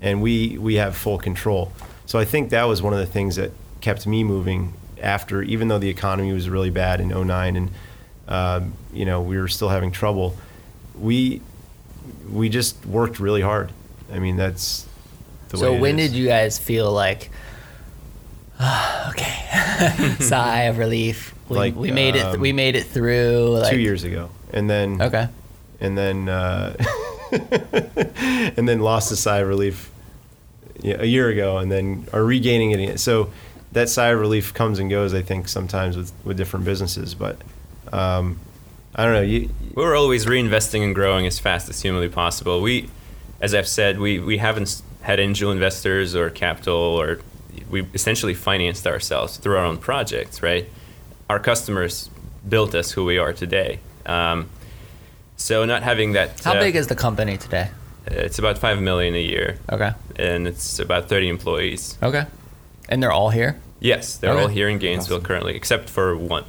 [0.01, 1.71] and we we have full control.
[2.05, 5.67] So I think that was one of the things that kept me moving after, even
[5.67, 7.69] though the economy was really bad in 09 and
[8.27, 10.35] um, you know we were still having trouble.
[10.99, 11.41] We
[12.29, 13.71] we just worked really hard.
[14.11, 14.87] I mean, that's
[15.49, 15.77] the so way.
[15.77, 16.11] it when is.
[16.11, 17.29] did you guys feel like,
[19.09, 21.33] okay, sigh of relief?
[21.47, 22.25] We, Like, we made it.
[22.25, 23.57] um, We made it through.
[23.59, 25.27] Like, two years ago, and then Okay.
[25.79, 26.75] And then uh,
[27.31, 29.91] and then lost a sigh of relief
[30.83, 32.99] a year ago, and then are regaining it.
[32.99, 33.31] So
[33.71, 35.13] that sigh of relief comes and goes.
[35.13, 37.37] I think sometimes with with different businesses, but
[37.91, 38.39] um,
[38.95, 39.21] I don't know.
[39.21, 42.61] You, We're always reinvesting and growing as fast as humanly possible.
[42.61, 42.89] We,
[43.39, 47.19] as I've said, we, we haven't had angel investors or capital, or
[47.69, 50.69] we essentially financed ourselves through our own projects, right?
[51.29, 52.09] Our customers
[52.47, 53.79] built us who we are today.
[54.05, 54.49] Um,
[55.39, 56.39] so not having that.
[56.43, 57.69] How uh, big is the company today?
[58.05, 59.91] It's about five million a year, Okay.
[60.17, 61.97] and it's about thirty employees.
[62.03, 62.25] Okay.
[62.89, 63.59] And they're all here.
[63.79, 64.41] Yes, they're Okay.
[64.41, 66.43] all here in Gainesville currently, except for one.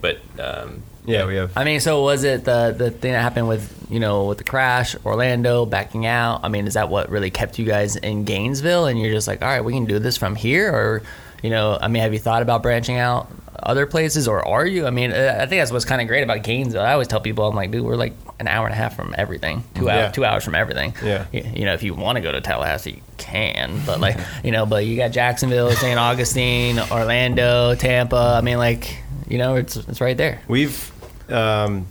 [0.00, 1.52] But um, yeah, we have.
[1.56, 4.44] I mean, so was it the the thing that happened with you know with the
[4.44, 6.40] crash, Orlando backing out?
[6.44, 8.86] I mean, is that what really kept you guys in Gainesville?
[8.86, 11.02] And you're just like, all right, we can do this from here, or
[11.42, 13.28] you know, I mean, have you thought about branching out
[13.62, 14.86] other places, or are you?
[14.86, 16.82] I mean, uh, I think that's what's kind of great about Gainesville.
[16.82, 19.14] I always tell people, I'm like, dude, we're like an hour and a half from
[19.16, 20.04] everything, two Yeah.
[20.06, 20.94] hours, two hours from everything.
[21.04, 21.26] Yeah.
[21.32, 24.50] You, you know, if you want to go to Tallahassee, you can, but like, you
[24.50, 25.98] know, but you got Jacksonville, St.
[25.98, 28.34] Augustine, Orlando, Tampa.
[28.36, 28.96] I mean, like,
[29.28, 30.40] you know, it's it's right there.
[30.48, 30.90] We've,
[31.30, 31.86] um,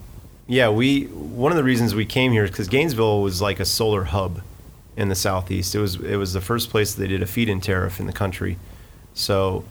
[0.47, 1.05] yeah, we.
[1.05, 4.41] One of the reasons we came here is because Gainesville was like a solar hub
[4.97, 5.73] in the southeast.
[5.73, 8.57] It was it was the first place they did a feed-in tariff in the country.
[9.13, 9.63] So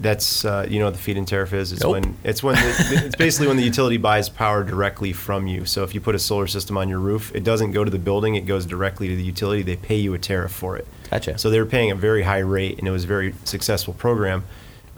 [0.00, 1.72] that's uh, you know what the feed-in tariff is.
[1.72, 1.92] It's Nope.
[1.92, 5.64] when it's when the, it's basically when the utility buys power directly from you.
[5.64, 7.98] So if you put a solar system on your roof, it doesn't go to the
[7.98, 9.62] building; it goes directly to the utility.
[9.62, 10.86] They pay you a tariff for it.
[11.10, 11.38] Gotcha.
[11.38, 14.44] So they were paying a very high rate, and it was a very successful program.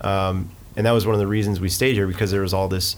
[0.01, 2.69] Um, and that was one of the reasons we stayed here because there was all
[2.69, 2.97] this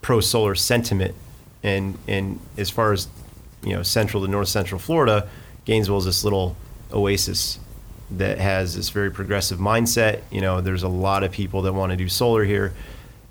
[0.00, 1.14] pro solar sentiment.
[1.62, 3.08] And and as far as
[3.62, 5.28] you know, central to north central Florida,
[5.64, 6.56] Gainesville is this little
[6.92, 7.58] oasis
[8.10, 10.20] that has this very progressive mindset.
[10.30, 12.72] You know, there's a lot of people that want to do solar here,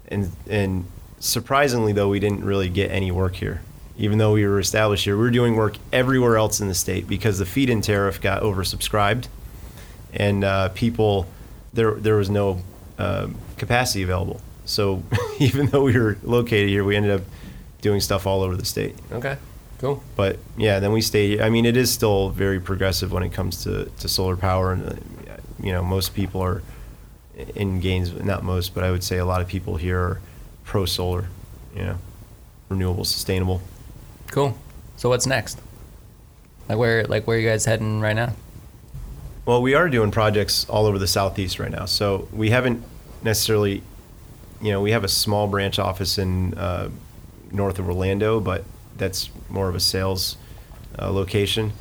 [0.07, 0.86] and and
[1.19, 3.62] surprisingly though, we didn't really get any work here.
[3.97, 7.07] Even though we were established here, we were doing work everywhere else in the state
[7.07, 9.27] because the feed-in tariff got oversubscribed,
[10.13, 11.27] and uh, people
[11.73, 12.62] there there was no
[12.97, 14.41] um capacity available.
[14.65, 15.03] So
[15.39, 17.21] even though we were located here, we ended up
[17.81, 18.95] doing stuff all over the state.
[19.12, 19.38] okay.
[19.82, 20.04] Cool.
[20.15, 21.41] But yeah, then we stayed.
[21.41, 24.89] I mean, it is still very progressive when it comes to, to solar power, and
[24.89, 24.94] uh,
[25.62, 26.62] you know, most people are
[27.56, 28.13] in gains.
[28.13, 30.22] Not most, but I would say a lot of people here are
[30.63, 31.30] pro solar.
[31.76, 31.98] You know,
[32.70, 33.60] renewable, sustainable.
[34.28, 34.56] Cool.
[34.98, 35.60] So what's next?
[36.70, 38.34] Like where like where are you guys heading right now?
[39.46, 41.86] Well, we are doing projects all over the southeast right now.
[41.86, 42.84] So we haven't
[43.24, 43.82] necessarily,
[44.62, 46.90] you know, we have a small branch office in uh,
[47.52, 48.63] north of Orlando, but
[49.02, 50.37] that's more of a sales
[50.99, 51.73] uh, location.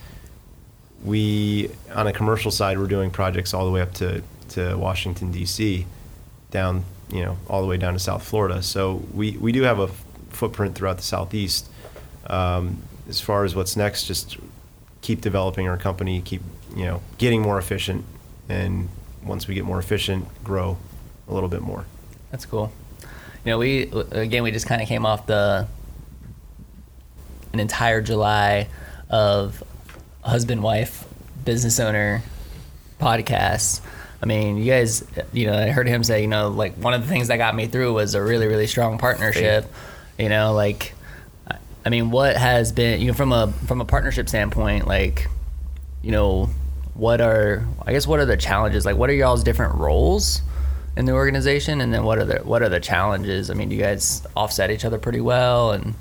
[1.04, 5.30] We, on a commercial side, we're doing projects all the way up to, to Washington,
[5.30, 5.86] D.C.,
[6.50, 8.62] down, you know, all the way down to South Florida.
[8.62, 9.88] So we, we do have a
[10.30, 11.70] footprint throughout the southeast.
[12.26, 14.38] Um, as far as what's next, just
[15.02, 16.40] keep developing our company, keep
[16.74, 18.04] you know, getting more efficient,
[18.48, 18.88] and
[19.22, 20.78] once we get more efficient, grow
[21.28, 21.84] a little bit more.
[22.30, 22.72] That's cool.
[23.44, 25.66] You know, we again we just kind of came off the
[27.52, 28.68] an entire July
[29.08, 29.62] of
[30.22, 31.04] husband wife
[31.44, 32.22] business owner
[33.00, 33.80] podcasts.
[34.22, 37.02] I mean, you guys, you know, I heard him say, you know, like one of
[37.02, 39.64] the things that got me through was a really, really strong partnership.
[40.18, 40.92] You know, like,
[41.84, 45.28] I mean, what has been, you know, from a from a partnership standpoint, like,
[46.02, 46.50] you know,
[46.92, 48.84] what are, I guess, what are the challenges?
[48.84, 50.42] Like, what are y'all's different roles
[50.96, 53.50] in the organization, and then what are the what are the challenges?
[53.50, 55.94] I mean, do you guys offset each other pretty well, and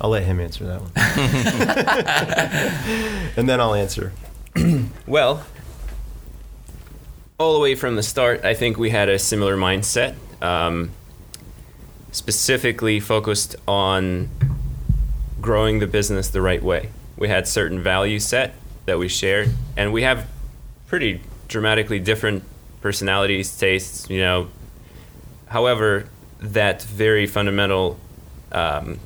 [0.00, 0.90] I'll let him answer that one,
[3.36, 4.12] and then I'll answer.
[5.06, 5.46] Well,
[7.38, 10.90] all the way from the start, I think we had a similar mindset, um,
[12.10, 14.28] specifically focused on
[15.40, 16.90] growing the business the right way.
[17.16, 18.54] We had certain values set
[18.86, 20.26] that we shared, and we have
[20.88, 22.42] pretty dramatically different
[22.80, 24.48] personalities, tastes, you know.
[25.46, 26.08] However,
[26.40, 27.98] that very fundamental
[28.52, 28.98] um,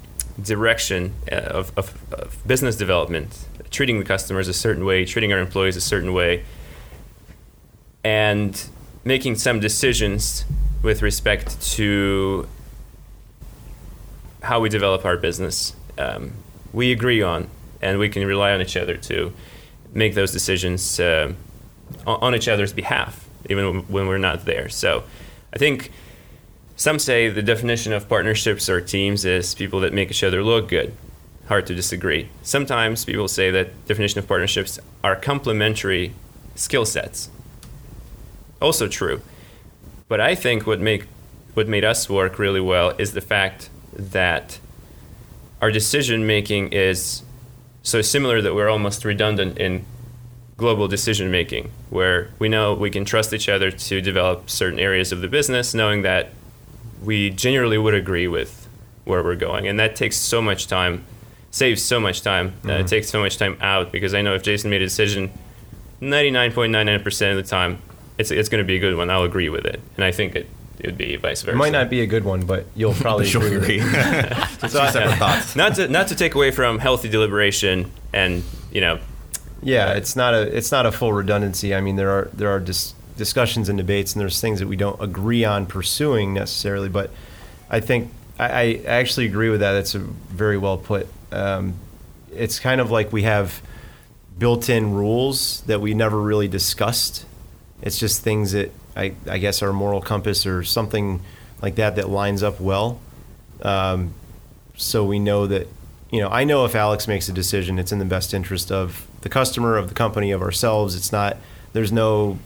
[0.43, 5.38] direction uh, of, of, of business development, treating the customers a certain way, treating our
[5.38, 6.45] employees a certain way,
[8.05, 8.68] and
[9.05, 10.45] making some decisions
[10.82, 12.49] with respect to
[14.43, 16.32] how we develop our business, um,
[16.72, 17.49] we agree on,
[17.82, 19.32] and we can rely on each other to
[19.93, 21.32] make those decisions uh,
[22.07, 24.68] on on each other's behalf, even when we're not there.
[24.68, 25.03] So,
[25.53, 25.91] I think
[26.81, 30.68] some say the definition of partnerships or teams is people that make each other look
[30.68, 30.95] good.
[31.47, 32.31] Hard to disagree.
[32.43, 36.14] Sometimes people say that definition of partnerships are complementary
[36.55, 37.28] skill sets.
[38.62, 39.20] Also true.
[40.09, 41.05] But I think what make
[41.53, 44.59] what made us work really well is the fact that
[45.61, 47.22] our decision making is
[47.83, 49.85] so similar that we're almost redundant in
[50.57, 55.12] global decision making, where we know we can trust each other to develop certain areas
[55.12, 56.31] of the business, knowing that
[57.03, 58.68] we generally would agree with
[59.05, 59.66] where we're going.
[59.66, 61.05] And that takes so much time,
[61.51, 62.53] saves so much time.
[62.66, 65.30] Uh, it takes so much time out because I know if Jason made a decision,
[66.01, 67.78] 99.99% of the time,
[68.18, 69.11] it's, it's going to be a good one.
[69.11, 69.80] I'll agree with it.
[69.96, 70.48] And I think it,
[70.78, 71.55] it would be vice versa.
[71.55, 73.78] It might not be a good one, but you'll probably She'll agree.
[73.78, 74.01] with agree.
[74.01, 74.48] it.
[74.61, 75.57] Two separate thoughts.
[75.57, 78.42] not to not to take away from healthy deliberation and
[78.72, 78.98] you know
[79.62, 81.74] Yeah, it's not a it's not a full redundancy.
[81.74, 84.76] I mean, there are there are dis- discussions and debates, and there's things that we
[84.76, 86.88] don't agree on pursuing necessarily.
[86.88, 87.11] But
[87.68, 89.72] I think I, I actually agree with that.
[89.72, 91.08] That's a very well put.
[91.32, 91.74] Um,
[92.32, 93.61] it's kind of like we have
[94.38, 97.26] built-in rules that we never really discussed.
[97.82, 101.20] It's just things that I, I guess our moral compass or something
[101.61, 103.00] like that that lines up well.
[103.62, 104.14] Um,
[104.80, 105.68] so we know that
[106.11, 109.06] you know i know if alex makes a decision it's in the best interest of
[109.20, 111.36] the customer of the company of ourselves it's not
[111.72, 112.38] there's no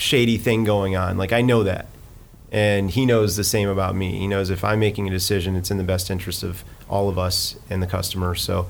[0.00, 1.86] shady thing going on like i know that
[2.52, 5.70] and he knows the same about me he knows if i'm making a decision it's
[5.70, 8.66] in the best interest of all of us and the customer so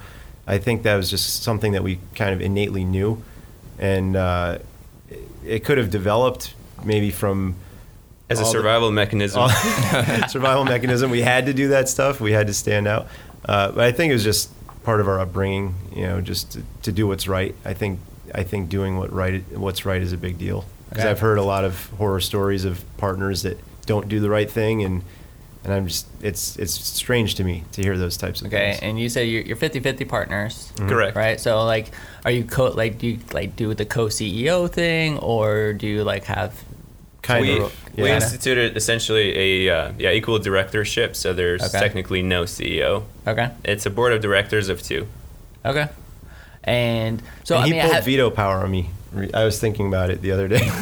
[0.47, 3.23] i think that was just something that we kind of innately knew
[3.79, 4.59] and uh,
[5.45, 6.53] it- could have developed
[6.85, 7.55] maybe from
[8.29, 9.49] as a all the- survival mechanism.
[10.29, 11.11] survival mechanism.
[11.11, 12.21] We had to do that stuff.
[12.21, 13.09] We had to stand out.
[13.45, 14.51] Uh, but I think it was just
[14.85, 15.75] part of our upbringing.
[15.97, 17.55] You know, just to, to do what's right.
[17.65, 17.99] I think
[18.35, 21.11] I think doing what right what's right is a big deal because Okay.
[21.11, 24.83] I've heard a lot of horror stories of partners that don't do the right thing
[24.85, 25.03] and.
[25.63, 28.55] And I'm just, it's it's strange to me to hear those types of things.
[28.55, 28.71] okay?
[28.71, 28.83] things.
[28.83, 30.73] And you said you're, you're 50-50 partners.
[30.79, 31.15] Correct.
[31.15, 31.39] right?
[31.39, 31.91] So like,
[32.25, 36.03] are you co like do you like do the co CEO thing, or do you
[36.03, 36.55] like have
[37.21, 37.75] Kind we, of.
[37.95, 41.15] we instituted essentially a uh, yeah equal directorship.
[41.15, 41.79] So there's Okay.
[41.79, 43.03] technically no CEO.
[43.27, 45.09] okay, It's a board of directors of two.
[45.63, 45.89] okay,
[46.65, 48.89] and so And I he mean, I pulled have, veto power on me.
[49.13, 50.61] Re- I was thinking about it the other day.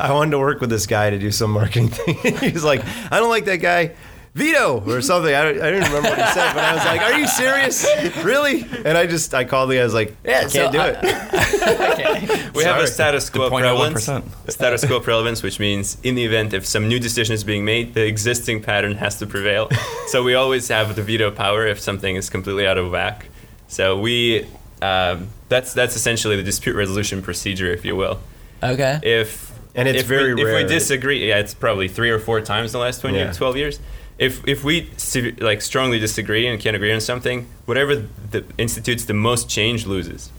[0.00, 2.14] I wanted to work with this guy to do some marketing thing.
[2.38, 3.92] he was like, "I don't like that guy."
[4.34, 5.34] Veto or something.
[5.34, 7.86] I, don't, I didn't remember what he said, but I was like, "Are you serious?
[8.22, 9.80] Really?" And I just I called the guy.
[9.80, 12.50] I was like, Yeah, "I can't so do I- it." okay.
[12.54, 14.04] We have a status quo The prevalence.
[14.48, 17.94] Status quo prevalence, which means in the event if some new decision is being made,
[17.94, 19.70] the existing pattern has to prevail.
[20.08, 23.28] so we always have the veto power if something is completely out of whack.
[23.68, 24.46] So we
[24.82, 28.20] um, that's that's essentially the dispute resolution procedure, if you will.
[28.62, 28.98] okay.
[29.02, 32.40] If And it's if very we, If we disagree, yeah, it's probably three or four
[32.40, 33.32] times in the last 20 Yeah.
[33.32, 33.80] 12 years.
[34.18, 37.96] If if we se- like strongly disagree and can't agree on something, whatever
[38.30, 40.30] the institutes the most change loses.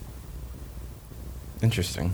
[1.62, 2.14] Interesting.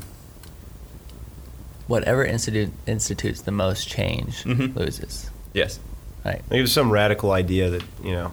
[1.88, 4.76] Whatever institute institutes the most change Mhm.
[4.76, 5.30] loses.
[5.54, 5.80] Yes.
[6.26, 6.42] Right.
[6.50, 8.32] It was some radical idea that you know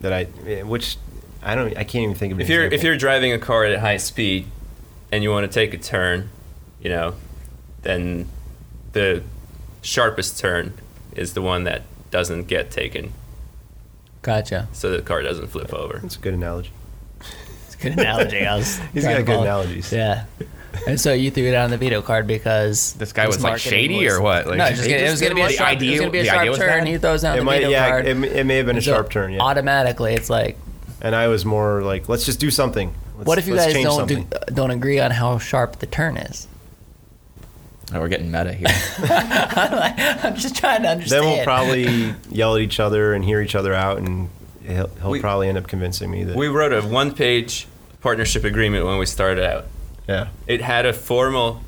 [0.00, 0.24] that I,
[0.62, 0.96] which
[1.42, 2.38] I don't, I can't even think of.
[2.38, 4.46] An If you're if you're driving a car at high speed,
[5.10, 6.30] and you want to take a turn,
[6.80, 7.14] you know,
[7.82, 8.28] then
[8.92, 9.22] the
[9.82, 10.74] sharpest turn
[11.16, 13.12] is the one that doesn't get taken,
[14.22, 14.68] Gotcha.
[14.72, 15.98] so the car doesn't flip over.
[15.98, 16.70] That's a good analogy.
[17.66, 18.46] It's a good analogy.
[18.46, 19.92] I was He's trying got good follow- analogies.
[19.92, 20.24] Yeah.
[20.86, 23.70] And so you threw it on the veto card because This guy was, like, marketing
[23.70, 24.46] shady or what?
[24.46, 26.10] Like, no, just gonna, it was going to be a sharp, the it was gonna
[26.12, 26.68] be a sharp idea turn.
[26.80, 26.88] bad?
[26.88, 28.06] He throws down It the might, veto yeah, card.
[28.06, 29.32] it, it may have been a So sharp turn.
[29.34, 30.56] Yeah, Automatically, it's like,
[31.02, 32.94] and I was more like, let's just do something.
[33.18, 36.16] Let's, what if you guys don't do, uh, don't agree on how sharp the turn
[36.16, 36.48] is?
[37.94, 38.68] Oh, we're getting meta here.
[39.00, 41.22] I'm just trying to understand.
[41.24, 44.30] Then we'll probably yell at each other and hear each other out, and
[44.66, 46.34] he'll, he'll We- probably end up convincing me that.
[46.36, 47.66] We wrote a one-page
[48.00, 49.66] partnership agreement when we started out.
[50.08, 50.28] yeah.
[50.46, 51.60] It had a formal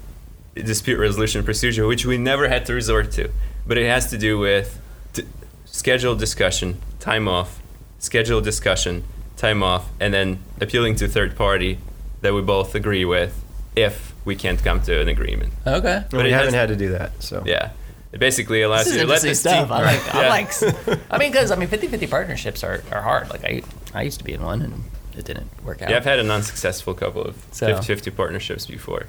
[0.54, 3.30] dispute resolution procedure, which we never had to resort to,
[3.66, 4.80] but it has to do with
[5.12, 5.24] d-
[5.66, 7.60] scheduled discussion, time off,
[7.98, 9.04] scheduled discussion,
[9.36, 11.78] time off, and then appealing to third party
[12.22, 13.42] that we both agree with
[13.76, 15.52] if we can't come to an agreement.
[15.66, 16.04] okay.
[16.10, 17.22] But we it haven't has- had to do that.
[17.22, 17.70] So Yeah.
[18.12, 19.68] It basically allows This is you to let interesting the stuff.
[19.68, 19.72] team.
[19.72, 20.14] I like.
[20.14, 20.28] I Yeah.
[20.28, 21.10] like.
[21.10, 23.28] I mean, because I mean, 50-50 partnerships are, are hard.
[23.28, 23.62] Like I,
[23.92, 24.84] I used to be in one, and
[25.18, 25.90] it didn't work out.
[25.90, 29.06] Yeah, I've had an unsuccessful couple of So- 50-50 partnerships before.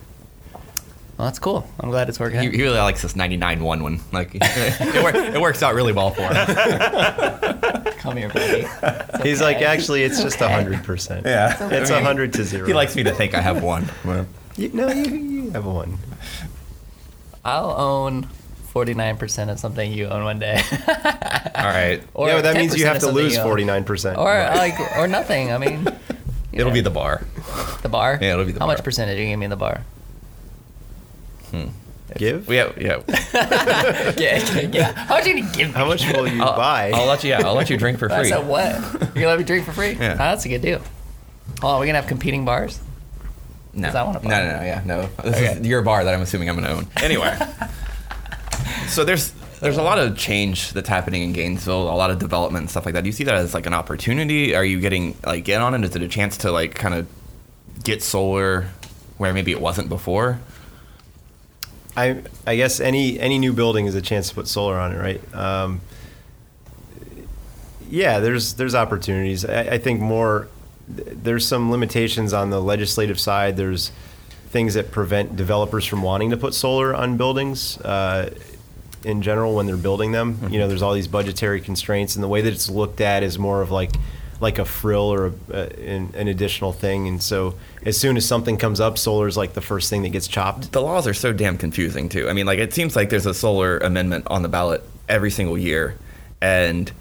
[1.18, 1.66] Well, that's cool.
[1.80, 2.42] I'm glad it's working.
[2.42, 2.54] he, out.
[2.54, 4.00] he really likes this 99 1 one.
[4.12, 6.36] Like, it, work, it works out really well for him.
[8.00, 8.66] Come here, buddy.
[8.84, 11.26] It's he's like, actually, it's just a hundred percent.
[11.26, 11.70] Yeah.
[11.72, 12.68] It's a hundred to zero.
[12.68, 13.90] He likes me to think I have one.
[14.58, 15.98] You, no, you, you have one.
[17.44, 18.28] I'll own
[18.74, 20.62] 49% of something you own one day.
[20.88, 22.02] All right.
[22.14, 24.18] or yeah, but that means you have to lose forty nine percent.
[24.18, 25.54] Or like, or nothing.
[25.54, 25.88] I mean,
[26.52, 27.24] It'll know, be the bar.
[27.84, 28.20] the bar.
[28.22, 28.68] Yeah, it'll be the bar.
[28.68, 29.82] How much percentage are you give me in the bar?
[31.64, 32.18] Hmm.
[32.18, 32.50] give.
[32.52, 33.02] Yeah, yeah.
[34.18, 34.92] yeah, yeah.
[34.94, 35.74] How much are you gonna give me?
[35.74, 36.92] How much will you I'll, buy?
[36.94, 37.30] I'll let you.
[37.32, 38.30] Yeah, I'll let you drink for I free.
[38.30, 38.74] said what?
[38.74, 39.94] You're gonna let me drink for free?
[39.94, 40.14] Yeah.
[40.14, 40.82] Oh, that's a good deal.
[41.64, 42.80] Oh, are we gonna have competing bars?
[43.74, 45.10] No, 'Cause I wanna no, no, no, yeah, no.
[45.24, 45.46] This Okay.
[45.60, 46.88] is your bar that I'm assuming I'm going to own.
[47.04, 47.38] Anyway,
[48.88, 49.32] so there's
[49.62, 52.86] there's a lot of change that's happening in Gainesville, a lot of development and stuff
[52.86, 53.02] like that.
[53.04, 54.56] Do you see that as like an opportunity?
[54.56, 55.84] Are you getting like in on it?
[55.84, 57.08] Is it a chance to like kind of
[57.84, 58.68] get solar
[59.18, 60.40] where maybe it wasn't before?
[61.98, 64.98] I I guess any any new building is a chance to put solar on it,
[64.98, 65.36] right?
[65.36, 65.82] Um,
[67.90, 69.46] yeah, there's there's opportunities.
[69.46, 70.48] I, I think more
[70.88, 73.58] there's some limitations on the legislative side.
[73.58, 73.92] There's
[74.50, 78.34] things that prevent developers from wanting to put solar on buildings uh,
[79.04, 80.40] in general when they're building them.
[80.50, 83.40] You know, there's all these budgetary constraints, and the way that it's looked at is
[83.40, 83.92] more of like
[84.40, 87.08] like a frill or a, uh, an, an additional thing.
[87.08, 90.10] And so, as soon as something comes up, solar is like the first thing that
[90.10, 90.72] gets chopped.
[90.72, 92.30] The laws are so damn confusing too.
[92.30, 95.58] I mean, like it seems like there's a solar amendment on the ballot every single
[95.58, 95.98] year,
[96.42, 96.92] and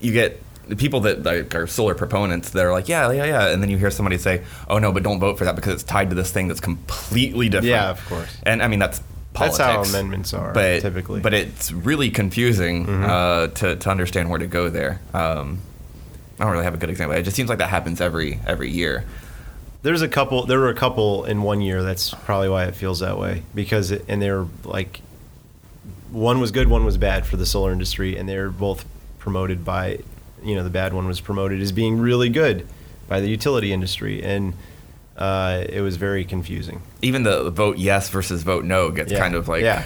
[0.00, 3.48] you get the people that like are solar proponents that are like, yeah, yeah, yeah,
[3.48, 5.82] and then you hear somebody say, oh no, but don't vote for that because it's
[5.82, 7.70] tied to this thing that's completely different.
[7.70, 8.36] Yeah, of course.
[8.44, 9.00] And I mean that's
[9.38, 11.16] Politics, That's how amendments are, but, typically.
[11.16, 11.22] Mm-hmm.
[11.22, 15.00] But it's really confusing uh, to to understand where to go there.
[15.14, 15.60] Um,
[16.38, 17.16] I don't really have a good example.
[17.16, 19.04] It just seems like that happens every every year.
[19.82, 20.44] There's a couple.
[20.46, 21.82] There were a couple in one year.
[21.82, 25.00] That's probably why it feels that way because it, and they're like,
[26.10, 28.84] one was good, one was bad for the solar industry, and they're both
[29.18, 29.98] promoted by,
[30.42, 32.66] you know, the bad one was promoted as being really good
[33.08, 34.54] by the utility industry, and
[35.16, 36.80] uh, it was very confusing.
[37.02, 39.18] even the vote yes versus vote no gets Yeah.
[39.18, 39.84] kind of like Yeah.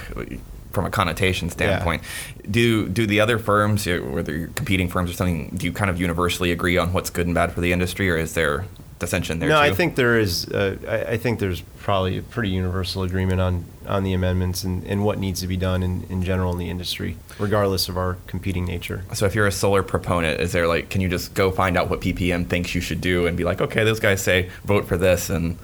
[0.73, 2.03] From a connotation standpoint.
[2.51, 6.01] Do do the other firms, whether you're competing firms or something, do you kind of
[6.01, 8.64] universally agree on what's good and bad for the industry, or is there
[8.99, 9.49] dissension there?
[9.49, 9.61] no, too?
[9.61, 10.49] I think there is.
[10.49, 14.85] Uh, I, I think there's probably a pretty universal agreement on on the amendments and,
[14.85, 18.16] and what needs to be done in, in general in the industry, regardless of our
[18.27, 19.05] competing nature.
[19.12, 19.27] so.
[19.27, 22.01] If you're a solar proponent, is there like, can you just go find out what
[22.01, 25.31] PPM thinks you should do and be like, okay, those guys say vote for this,
[25.31, 25.59] and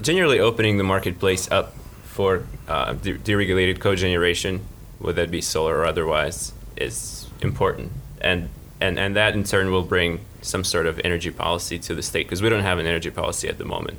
[0.00, 1.74] generally opening the marketplace up
[2.12, 4.60] for uh, de- deregulated cogeneration,
[4.98, 7.90] whether that be solar or otherwise, is important,
[8.20, 8.50] and
[8.80, 12.26] and and that in turn will bring some sort of energy policy to the state
[12.26, 13.98] because we don't have an energy policy at the moment.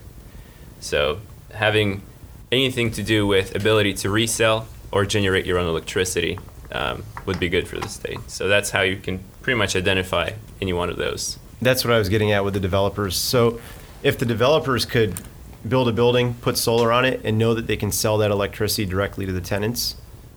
[0.79, 1.19] So
[1.53, 2.03] having
[2.51, 6.37] anything to do with ability to resell or generate your own electricity
[6.71, 8.19] um, would be good for the state.
[8.27, 11.39] So that's how you can pretty much identify any one of those.
[11.61, 13.15] That's what I was getting at with the developers.
[13.15, 13.59] So,
[14.03, 15.21] if the developers could
[15.67, 18.85] build a building, put solar on it, and know that they can sell that electricity
[18.85, 19.95] directly to the tenants,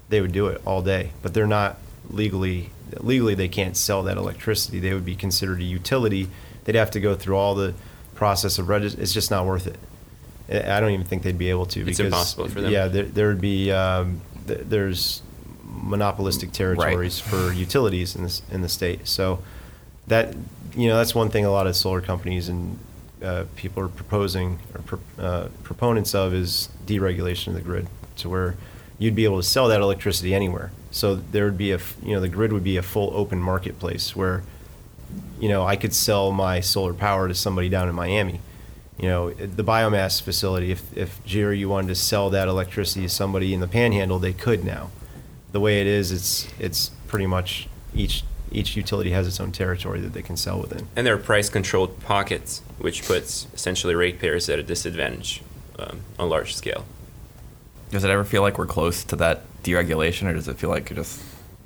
[0.09, 1.12] they would do it all day.
[1.22, 1.79] But they're not
[2.11, 2.70] legally
[3.01, 4.79] legally they can't sell that electricity.
[4.79, 6.29] They would be considered a utility.
[6.64, 7.74] They'd have to go through all the
[8.14, 9.79] process of regis- It's just not worth it.
[10.49, 11.81] I don't even think they'd be able to.
[11.81, 12.70] It's because, impossible for them.
[12.70, 15.22] Yeah, there, there would be um, th- there's
[15.64, 19.09] monopolistic territories for utilities in this in the state.
[19.09, 19.43] So
[20.07, 20.35] that
[20.77, 22.79] you know that's one thing a lot of solar companies and
[23.23, 28.29] uh, people are proposing or pro- uh, proponents of is deregulation of the grid, to
[28.29, 28.57] where
[28.99, 30.71] you'd be able to sell that electricity anywhere.
[30.91, 34.17] So there would be a you know the grid would be a full open marketplace
[34.17, 34.43] where
[35.39, 38.41] you know I could sell my solar power to somebody down in Miami.
[38.99, 40.71] You know the biomass facility.
[40.71, 44.33] If if Jerry you wanted to sell that electricity to somebody in the Panhandle, they
[44.33, 44.91] could now.
[45.53, 50.01] The way it is, it's it's pretty much each each utility has its own territory
[50.01, 50.86] that they can sell within.
[50.97, 55.42] And there are price controlled pockets, which puts essentially ratepayers at a disadvantage
[55.78, 56.84] um, on a large scale.
[57.90, 60.90] Does it ever feel like we're close to that deregulation, or does it feel like
[60.90, 61.22] it's just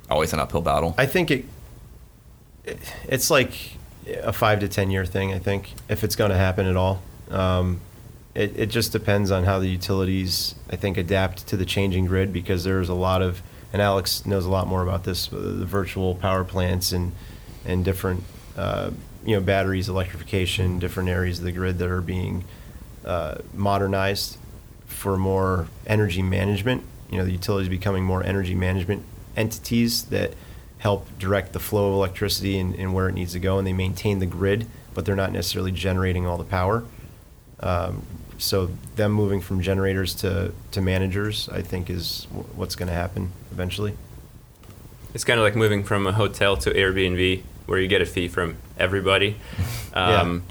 [0.09, 0.93] always an uphill battle?
[0.97, 1.45] I think it,
[2.63, 3.53] it it's like
[4.21, 5.33] a five to ten year thing.
[5.33, 7.79] I think if it's going to happen at all, um,
[8.35, 12.31] it it just depends on how the utilities I think adapt to the changing grid
[12.31, 13.41] because there's a lot of
[13.73, 17.11] and Alex knows a lot more about this uh, the virtual power plants and
[17.65, 18.23] and different
[18.57, 18.91] uh,
[19.25, 22.43] you know batteries, electrification, different areas of the grid that are being
[23.05, 24.37] uh, modernized
[24.85, 26.83] for more energy management.
[27.09, 29.03] You know, the utilities becoming more energy management
[29.35, 30.33] entities that
[30.79, 33.73] help direct the flow of electricity and, and where it needs to go, and they
[33.73, 36.83] maintain the grid, but they're not necessarily generating all the power.
[37.59, 38.03] Um,
[38.41, 42.93] so them moving from generators to, to managers, I think, is w- what's going to
[42.95, 43.93] happen eventually.
[45.13, 48.27] It's kind of like moving from a hotel to Airbnb, where you get a fee
[48.27, 49.35] from everybody.
[49.93, 50.43] Um,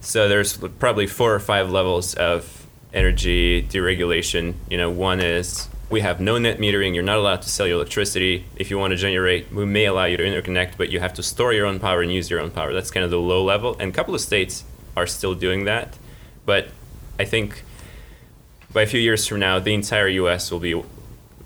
[0.00, 4.54] So there's probably four or five levels of energy deregulation.
[4.70, 6.94] You know, one is we have no net metering.
[6.94, 8.46] You're not allowed to sell your electricity.
[8.56, 11.22] If you want to generate, we may allow you to interconnect, but you have to
[11.22, 12.72] store your own power and use your own power.
[12.72, 13.76] That's kind of the low level.
[13.78, 14.64] And a couple of states
[14.96, 15.98] are still doing that.
[16.46, 16.68] But
[17.18, 17.62] I think
[18.72, 20.50] by a few years from now, the entire U.S.
[20.50, 20.80] will be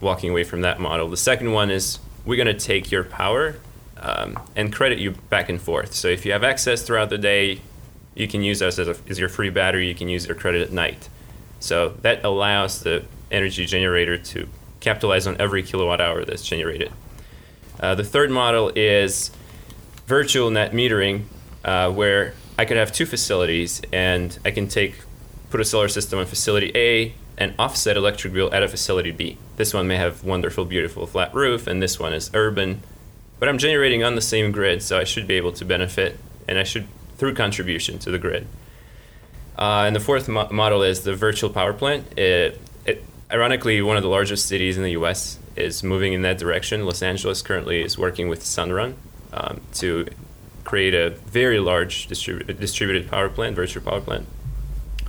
[0.01, 1.09] walking away from that model.
[1.09, 3.57] The second one is we're going to take your power
[3.97, 5.95] um, and credit you back and forth.
[5.95, 7.61] So if you have access throughout the day,
[8.15, 9.89] you can use us as, a, as your free battery.
[9.89, 11.09] You can use your credit at night.
[11.61, 14.49] So that allows the energy generator to
[14.81, 16.93] capitalize on every kilowatt hour that's generated.
[17.81, 19.31] Uh, the third model is
[20.07, 21.23] virtual net metering,
[21.65, 24.97] uh, where I could have two facilities and I can take
[25.53, 29.37] put a solar system on facility A and offset electric bill at a facility B.
[29.57, 32.83] This one may have wonderful, beautiful flat roof, and this one is urban,
[33.39, 36.59] but I'm generating on the same grid, so I should be able to benefit, and
[36.59, 36.89] I should
[37.19, 38.47] through contribution to the grid.
[39.59, 42.19] Uh, and the fourth mo- model is the virtual power plant.
[42.19, 45.39] It, it, ironically, one of the largest cities in the U.S.
[45.55, 46.87] is moving in that direction.
[46.87, 48.95] Los Angeles currently is working with Sunrun
[49.35, 50.09] um, to
[50.65, 54.27] create a very large distribu- distributed power plant, virtual power plant,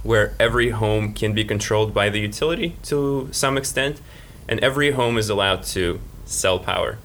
[0.03, 4.01] where every home can be controlled by the utility to some extent,
[4.47, 6.97] and every home is allowed to sell power.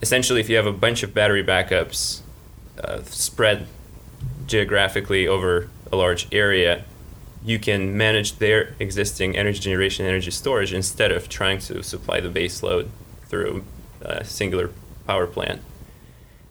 [0.00, 2.20] Essentially, if you have a bunch of battery backups
[2.82, 3.66] uh, spread
[4.46, 6.84] geographically over a large area,
[7.44, 12.28] you can manage their existing energy generation, energy storage instead of trying to supply the
[12.28, 12.88] base load
[13.26, 13.64] through
[14.00, 14.70] a singular
[15.06, 15.60] power plant.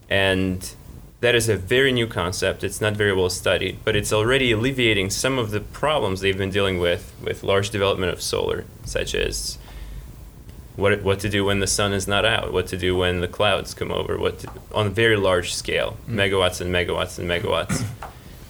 [0.10, 0.74] And
[1.22, 2.64] that is a very new concept.
[2.64, 6.50] It's not very well studied, but it's already alleviating some of the problems they've been
[6.50, 9.58] dealing with with large development of solar, such as
[10.76, 13.28] what what to do when the sun is not out, what to do when the
[13.28, 17.86] clouds come over, what to, on a very large scale, megawatts and megawatts and megawatts.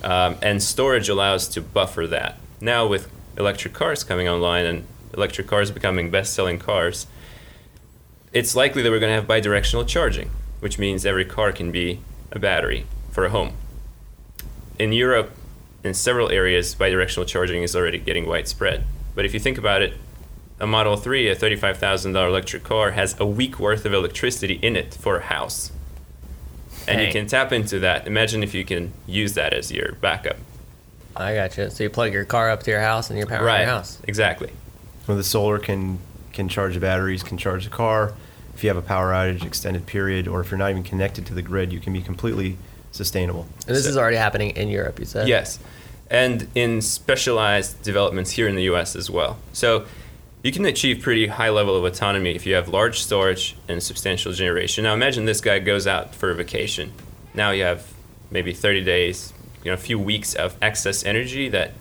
[0.04, 2.40] Um, and storage allows to buffer that.
[2.60, 7.06] Now with electric cars coming online and electric cars becoming best-selling cars,
[8.34, 12.00] it's likely that we're going to have bidirectional charging, which means every car can be
[12.32, 13.54] a battery for a home.
[14.80, 15.32] In Europe,
[15.84, 18.84] in several areas, bidirectional charging is already getting widespread.
[19.16, 19.94] But if you think about it,
[20.60, 24.94] a Model 3, a $35,000 electric car, has a week worth of electricity in it
[24.94, 25.72] for a house.
[26.88, 28.08] And you can tap into that.
[28.08, 30.38] Imagine if you can use that as your backup.
[31.16, 31.70] I got you.
[31.70, 33.62] So you plug your car up to your house and you're powering right.
[33.62, 34.00] your house.
[34.08, 34.52] Exactly.
[35.08, 36.00] Well, the solar can
[36.34, 38.14] can charge the batteries, can charge the car.
[38.62, 41.34] If you have a power outage, extended period, or if you're not even connected to
[41.34, 42.60] the grid, you can be completely
[42.92, 43.48] sustainable.
[43.66, 45.28] And this So- is already happening in Europe, you said?
[45.28, 45.58] Yes,
[46.12, 48.96] and in specialized developments here in the U.S.
[48.96, 49.40] as well.
[49.52, 49.86] So
[50.44, 54.32] you can achieve pretty high level of autonomy if you have large storage and substantial
[54.32, 54.84] generation.
[54.84, 56.92] Now imagine this guy goes out for a vacation.
[57.34, 57.88] Now you have
[58.30, 59.34] maybe 30 days,
[59.64, 61.72] you know, a few weeks of excess energy that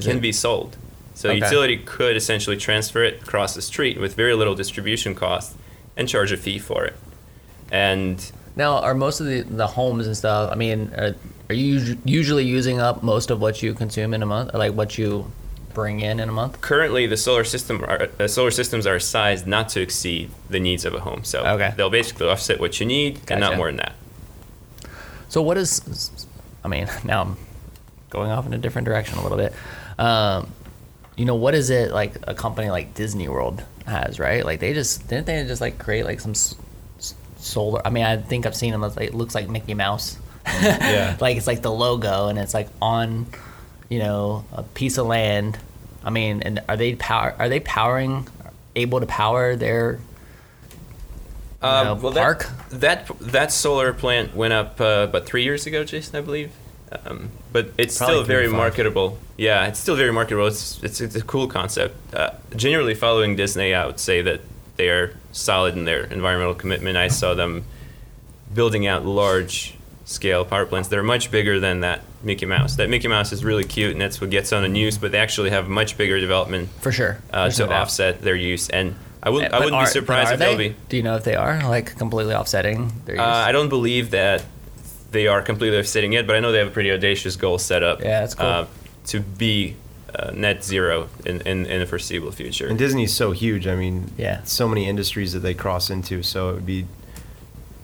[0.00, 0.76] can it- be sold.
[1.16, 5.56] So the utility could essentially transfer it across the street with very little distribution cost
[5.98, 6.96] and charge a fee for it.
[7.70, 11.14] And Now, are most of the, the homes and stuff, I mean, are,
[11.50, 14.54] are you usually using up most of what you consume in a month?
[14.54, 15.30] Or like what you
[15.74, 16.60] bring in in a month?
[16.60, 20.84] currently the solar system are, uh, solar systems are sized not to exceed the needs
[20.84, 21.22] of a home.
[21.24, 21.72] So Okay.
[21.76, 23.94] they'll basically offset what you need and not more than that.
[25.28, 26.10] So what is
[26.64, 27.36] I mean, now I'm
[28.10, 29.52] going off in a different direction a little bit.
[29.98, 30.52] Um,
[31.16, 34.44] you know, what is it like a company like Disney World has, right?
[34.44, 36.54] Like they just didn't they just like create like some s-
[36.98, 37.86] s- solar?
[37.86, 38.80] I mean, I think I've seen them.
[38.82, 40.18] Like, it looks like Mickey Mouse.
[40.46, 41.16] Yeah.
[41.20, 43.26] like it's like the logo, and it's like on,
[43.88, 45.58] you know, a piece of land.
[46.04, 47.34] I mean, and are they power?
[47.38, 48.26] Are they powering?
[48.76, 49.98] Able to power their
[51.60, 52.46] Uh, know, well, park?
[52.70, 56.52] That, that that solar plant went up uh, about three years ago, Jason, I believe.
[57.04, 59.18] Um, but it's Probably still very marketable.
[59.36, 60.46] Yeah, it's still very marketable.
[60.46, 61.96] It's it's, it's a cool concept.
[62.14, 64.40] Uh, generally, following Disney, I would say that
[64.76, 66.96] they are solid in their environmental commitment.
[66.96, 67.64] I saw them
[68.54, 69.74] building out large
[70.04, 70.88] scale power plants.
[70.88, 72.76] They're much bigger than that Mickey Mouse.
[72.76, 74.98] That Mickey Mouse is really cute, and that's what gets on the news.
[74.98, 78.68] But they actually have much bigger development for sure uh, to offset their use.
[78.70, 80.74] And I wouldn't I wouldn't are- be surprised if they'll be.
[80.88, 83.20] Do you know if they are like completely offsetting their use?
[83.22, 84.44] Uh, I don't believe that
[85.10, 87.82] they are completely offsetting it, but I know they have a pretty audacious goal set
[87.82, 88.00] up.
[88.00, 88.46] Yeah, that's cool.
[88.46, 88.66] Uh,
[89.06, 89.76] to be
[90.14, 92.66] uh, net zero in, in, in the foreseeable future.
[92.66, 93.66] And Disney's so huge.
[93.66, 94.42] I mean, Yeah.
[94.44, 96.22] so many industries that they cross into.
[96.22, 96.86] So it would be,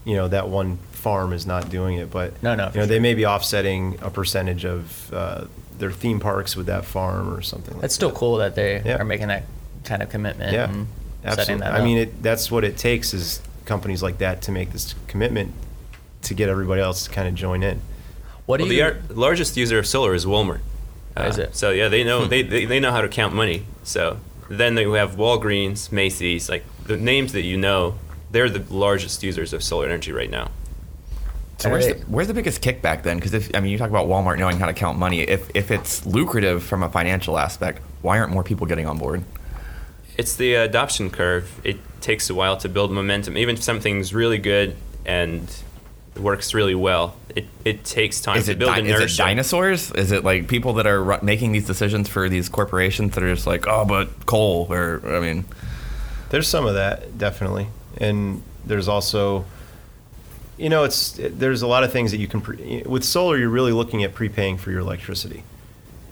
[0.04, 2.86] you know, that one farm is not doing it, but No, no, you for know,
[2.86, 5.44] they may be offsetting a percentage of uh,
[5.78, 7.74] their theme parks with that farm or something.
[7.74, 8.18] That's like still that.
[8.18, 9.00] cool that they Yeah.
[9.00, 9.44] are making that
[9.84, 10.52] kind of commitment.
[10.52, 10.86] Yeah, and
[11.22, 11.60] setting absolutely.
[11.60, 14.94] that I mean, it, that's what it takes is companies like that to make this
[15.08, 15.52] commitment
[16.24, 17.80] to get everybody else to kind of join in.
[18.46, 18.70] what do you?
[18.70, 20.60] the ar- largest user of solar is Walmart.
[21.16, 21.54] Uh, Oh, is it?
[21.56, 22.08] So yeah, they Hmm.
[22.08, 23.64] know they, they, they know how to count money.
[23.84, 24.18] So
[24.48, 27.94] then they have Walgreens, Macy's, like the names that you know.
[28.30, 30.50] They're the largest users of solar energy right now.
[31.58, 33.16] So where's the, where's the biggest kickback then?
[33.16, 35.20] Because if I mean, you talk about Walmart knowing how to count money.
[35.20, 39.22] If if it's lucrative from a financial aspect, why aren't more people getting on board?
[40.18, 41.60] It's the adoption curve.
[41.62, 43.38] It takes a while to build momentum.
[43.38, 45.48] Even if something's really good and
[46.16, 49.90] works really well, it, it takes time Is to it, build di- is it dinosaurs?
[49.92, 53.34] Is it like people that are ru- making these decisions for these corporations that are
[53.34, 54.66] just like, oh, but coal?
[54.70, 55.44] Or I mean,
[56.30, 57.66] There's some of that definitely,
[57.98, 59.44] and there's also,
[60.56, 63.36] you know, it's there's a lot of things that you can pre- with solar.
[63.36, 65.42] You're really looking at prepaying for your electricity,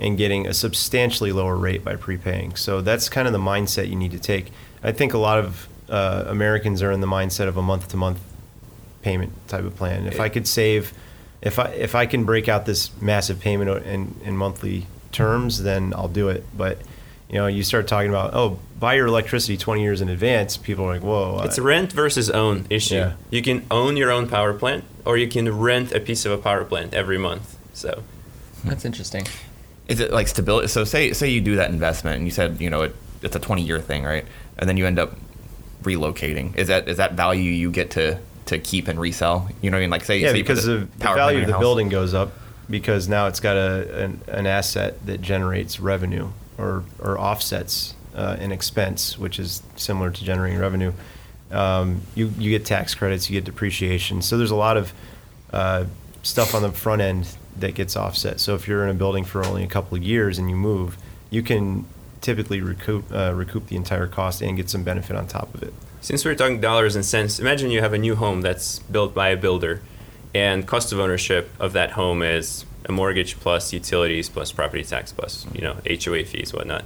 [0.01, 2.57] and getting a substantially lower rate by prepaying.
[2.57, 4.53] So that's kind of the mindset you need to take.
[4.83, 7.97] I think a lot of uh, Americans are in the mindset of a month to
[7.97, 8.19] month
[9.03, 10.07] payment type of plan.
[10.07, 10.93] If I could save,
[11.41, 15.93] if I if I can break out this massive payment in in monthly terms, then
[15.95, 16.45] I'll do it.
[16.57, 16.79] But
[17.29, 20.57] you know, you start talking about oh, buy your electricity 20 years in advance.
[20.57, 21.41] People are like, whoa.
[21.45, 22.97] It's I- a rent versus own issue.
[22.97, 23.13] Yeah.
[23.31, 26.39] You can own your own power plant, or you can rent a piece of a
[26.39, 27.57] power plant every month.
[27.73, 28.03] So
[28.65, 29.27] That's interesting.
[29.89, 30.69] is it like stability?
[30.69, 33.41] So say say you do that investment and you said you know it, it's a
[33.41, 34.27] 20 year thing, right?
[34.59, 35.17] And then you end up
[35.83, 36.55] relocating.
[36.57, 39.49] Is that is that value you get to to keep and resell?
[39.61, 39.91] You know what I mean?
[39.91, 41.61] Like say yeah, say because the, the value of the house.
[41.61, 42.33] building goes up
[42.69, 48.37] because now it's got a an, an asset that generates revenue or or offsets uh,
[48.39, 50.93] an expense, which is similar to generating revenue.
[51.51, 54.23] Um, you you get tax credits, you get depreciation.
[54.23, 54.93] So there's a lot of
[55.53, 55.85] uh,
[56.23, 57.29] stuff on the front end
[57.59, 58.41] that gets offset.
[58.41, 60.97] So if you're in a building for only a couple of years and you move,
[61.31, 61.85] you can
[62.21, 65.75] typically recoup uh, recoup the entire cost and get some benefit on top of it.
[66.03, 69.29] Since we're talking dollars and cents, imagine you have a new home that's built by
[69.29, 69.81] a builder,
[70.35, 75.13] and cost of ownership of that home is a mortgage plus utilities plus property tax
[75.13, 76.85] plus you know HOA fees whatnot.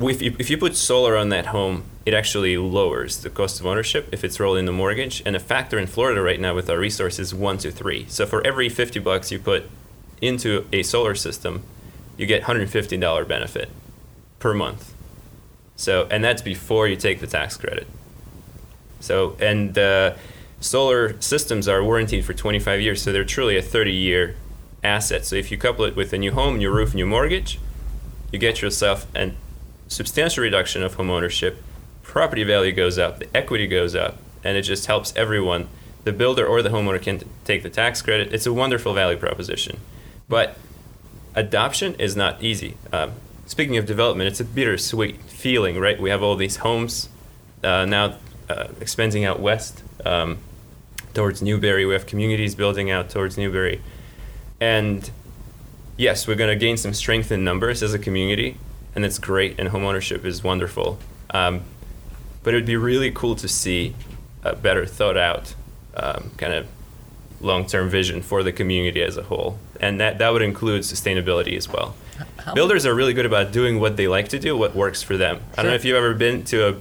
[0.00, 3.66] If you, if you put solar on that home, it actually lowers the cost of
[3.66, 5.22] ownership if it's rolled in the mortgage.
[5.24, 8.06] And a factor in Florida right now with our resources one to three.
[8.08, 9.70] So for every 50 bucks you put
[10.20, 11.62] into a solar system,
[12.16, 13.68] you get $150 benefit
[14.40, 14.92] per month.
[15.76, 17.86] So and that's before you take the tax credit.
[19.00, 20.14] So, and uh,
[20.60, 24.36] solar systems are warranted for 25 years, so they're truly a 30 year
[24.82, 25.24] asset.
[25.24, 27.58] So, if you couple it with a new home, new roof, new mortgage,
[28.32, 29.32] you get yourself a
[29.88, 31.62] substantial reduction of home ownership.
[32.02, 35.68] Property value goes up, the equity goes up, and it just helps everyone.
[36.04, 38.32] The builder or the homeowner can take the tax credit.
[38.32, 39.78] It's a wonderful value proposition.
[40.28, 40.56] But
[41.34, 42.76] adoption is not easy.
[42.92, 43.12] Um,
[43.46, 46.00] speaking of development, it's a bittersweet feeling, right?
[46.00, 47.08] We have all these homes
[47.62, 48.16] uh, now
[48.48, 50.38] uh, expanding out west um,
[51.14, 51.84] towards Newberry.
[51.86, 53.80] We have communities building out towards Newberry.
[54.60, 55.10] And
[55.96, 58.56] yes, we're going to gain some strength in numbers as a community,
[58.94, 60.98] and it's great, and homeownership is wonderful.
[61.30, 61.62] Um,
[62.42, 63.94] but it would be really cool to see
[64.42, 65.54] a better thought out
[65.94, 66.66] um, kind of
[67.40, 69.58] long term vision for the community as a whole.
[69.80, 71.94] And that, that would include sustainability as well.
[72.38, 75.16] How- Builders are really good about doing what they like to do, what works for
[75.16, 75.40] them.
[75.52, 76.76] I don't know if you've ever been to a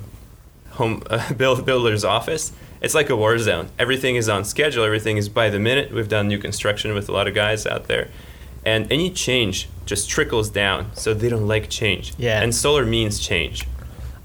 [0.78, 3.70] home uh, build, builder's office it's like a war zone.
[3.80, 4.84] Everything is on schedule.
[4.84, 5.92] Everything is by the minute.
[5.92, 8.10] We've done new construction with a lot of guys out there,
[8.66, 10.96] and any change just trickles down.
[10.96, 12.14] So they don't like change.
[12.18, 12.42] Yeah.
[12.42, 13.66] And solar means change.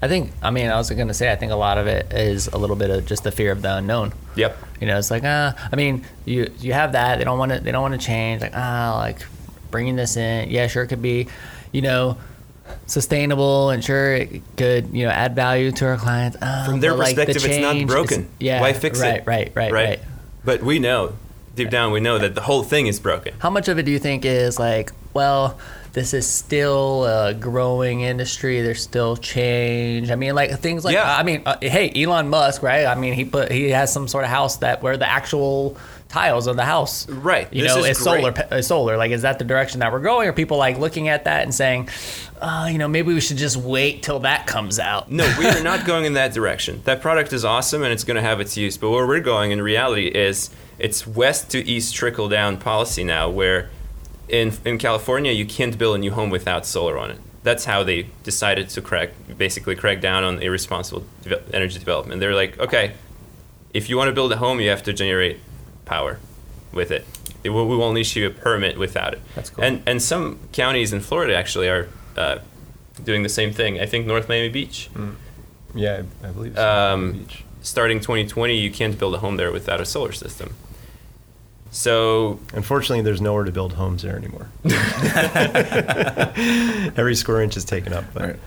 [0.01, 0.31] I think.
[0.41, 1.31] I mean, I was gonna say.
[1.31, 3.61] I think a lot of it is a little bit of just the fear of
[3.61, 4.13] the unknown.
[4.35, 4.57] Yep.
[4.81, 7.17] You know, it's like, uh, I mean, you you have that.
[7.17, 7.59] They don't want to.
[7.59, 8.41] They don't want to change.
[8.41, 9.25] Like, ah, like
[9.71, 10.49] bringing this in.
[10.49, 11.27] Yeah, sure, it could be,
[11.71, 12.17] you know,
[12.85, 16.37] sustainable and sure it could, you know, add value to our clients.
[16.41, 18.21] Um, From their but, like, the perspective, it's not broken.
[18.21, 18.61] is- yeah.
[18.61, 19.23] Why fix right, it?
[19.25, 19.51] Right.
[19.55, 19.71] Right.
[19.71, 19.85] Right.
[19.89, 19.99] Right.
[20.45, 21.13] But we know,
[21.55, 23.33] deep down, we know that the whole thing is broken.
[23.39, 25.57] How much of it do you think is like, well,
[25.93, 28.61] this is still a growing industry.
[28.61, 30.09] There's still change.
[30.09, 31.15] I mean, like things like, Yeah.
[31.15, 32.85] I mean, uh, hey, Elon Musk, right?
[32.85, 35.77] I mean, he put he has some sort of house that where the actual
[36.13, 37.51] tiles of the house, Right.
[37.51, 38.31] You This know, is it's solar.
[38.31, 38.35] great.
[38.49, 38.97] pa- uh, Solar.
[38.97, 40.29] Like, is that the direction that we're going?
[40.29, 41.89] Are people like looking at that and saying,
[42.39, 45.11] uh, you know, maybe we should just wait till that comes out?
[45.11, 46.81] No, we are not going in that direction.
[46.85, 48.77] That product is awesome and it's going to have its use.
[48.77, 53.27] But where we're going in reality is it's west to east trickle down policy now,
[53.31, 53.71] where
[54.29, 57.17] in, in California, you can't build a new home without solar on it.
[57.41, 62.21] That's how they decided to crack, basically crack down on irresponsible deve- energy development.
[62.21, 62.91] They're like, okay,
[63.73, 65.39] if you want to build a home, you have to generate
[65.85, 66.19] power
[66.71, 67.05] with it.
[67.43, 69.21] It we won't issue a permit without it.
[69.35, 69.63] That's cool.
[69.63, 72.37] And and some counties in Florida actually are uh,
[73.03, 73.79] doing the same thing.
[73.79, 74.89] I think North Miami Beach
[75.75, 76.55] Yeah, I, I believe.
[76.55, 76.69] So.
[76.93, 77.43] um, Beach.
[77.61, 80.55] starting 2020, you can't build a home there without a solar system.
[81.71, 84.47] So Unfortunately, there's nowhere to build homes there anymore.
[86.95, 88.05] Every square inch is taken up.
[88.13, 88.39] But Right.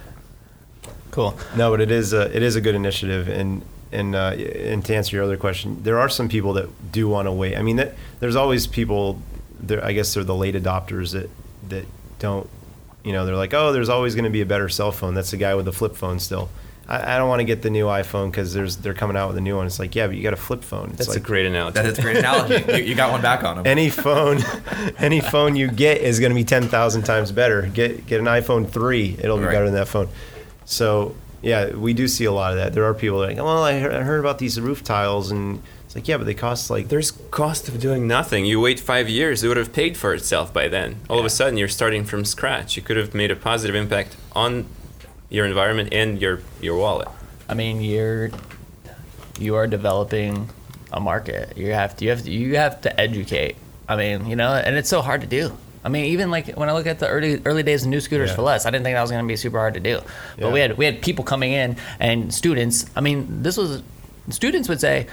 [1.11, 1.37] Cool.
[1.57, 3.27] no, but it is a, it is a good initiative.
[3.29, 3.63] And
[3.93, 7.27] and uh, and to answer your other question, there are some people that do want
[7.27, 7.57] to wait.
[7.57, 9.21] I mean, that, there's always people.
[9.61, 11.31] There, I guess they're the late adopters that
[11.69, 11.87] that
[12.19, 12.49] don't.
[13.05, 15.15] You know, they're like, oh, there's always going to be a better cell phone.
[15.15, 16.49] That's the guy with the flip phone still.
[16.89, 19.37] I, I don't want to get the new iPhone because there's they're coming out with
[19.39, 19.67] a new one.
[19.67, 20.89] It's like, yeah, but you got a flip phone.
[20.89, 21.75] It's that's like, a great analogy.
[21.75, 22.65] That is a great analogy.
[22.73, 23.67] you, you got one back on them.
[23.67, 24.41] any phone
[24.99, 27.63] any phone you get is going to be 10,000 times better.
[27.63, 29.53] Get get an iPhone 3, it'll be Right.
[29.53, 30.09] better than that phone.
[30.65, 31.15] So,
[31.47, 32.73] yeah, we do see a lot of that.
[32.73, 35.31] There are people that are like, "Well, I heard, I heard about these roof tiles
[35.31, 38.45] and it's like, yeah, but they cost like There's cost of doing nothing.
[38.45, 40.97] You wait five years, it would have paid for itself by then.
[41.09, 42.77] All of a sudden, you're starting from scratch.
[42.77, 44.67] You could have made a positive impact on
[45.31, 47.07] your environment and your your wallet.
[47.49, 48.31] I mean, you're
[49.39, 50.51] you are developing
[50.93, 51.57] a market.
[51.57, 53.55] You have to you have to you have to educate.
[53.89, 55.57] I mean, you know, and it's so hard to do.
[55.87, 58.31] I mean, even like when I look at the early early days of new scooters
[58.31, 58.37] Yeah.
[58.37, 60.01] for less, I didn't think that was going to be super hard to do.
[60.37, 60.53] But Yeah.
[60.53, 62.87] we had we had people coming in and students.
[62.97, 63.83] I mean, this was
[64.31, 65.07] students would say.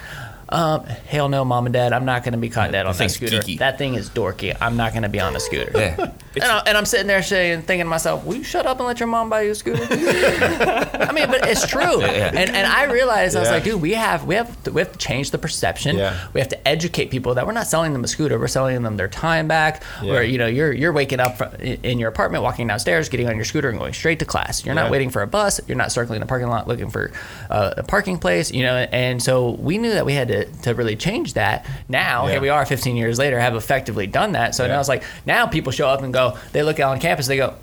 [0.49, 1.93] Um, hell no, mom and dad.
[1.93, 3.37] I'm not going to be caught dead on that scooter.
[3.39, 4.55] geeky." That thing is dorky.
[4.59, 5.71] I'm not going to be on a scooter.
[5.73, 6.11] Yeah.
[6.35, 8.87] And, I, and I'm sitting there saying, thinking to myself, "Will you shut up and
[8.87, 12.01] let your mom buy you a scooter?" I mean, but it's true.
[12.01, 12.31] yeah.
[12.33, 14.91] And and I realized I was like, dude, we have we have to, we have
[14.91, 15.97] to change the perception.
[15.97, 16.27] Yeah.
[16.33, 18.39] We have to educate people that we're not selling them a scooter.
[18.39, 19.83] We're selling them their time back.
[20.01, 20.11] Yeah.
[20.11, 23.35] Where you know you're you're waking up fr- in your apartment, walking downstairs, getting on
[23.35, 24.65] your scooter, and going straight to class.
[24.65, 24.91] You're not Yeah.
[24.91, 25.59] waiting for a bus.
[25.67, 27.11] You're not circling the parking lot looking for
[27.49, 28.51] uh, a parking place.
[28.51, 31.65] You know, and so we knew that we had to to really change that.
[31.87, 32.31] Now Yeah.
[32.33, 34.55] here we are, 15 years later, have effectively done that.
[34.55, 34.73] So Yeah.
[34.73, 36.22] now it's like now people show up and go.
[36.51, 37.27] They look out on campus.
[37.27, 37.55] They go.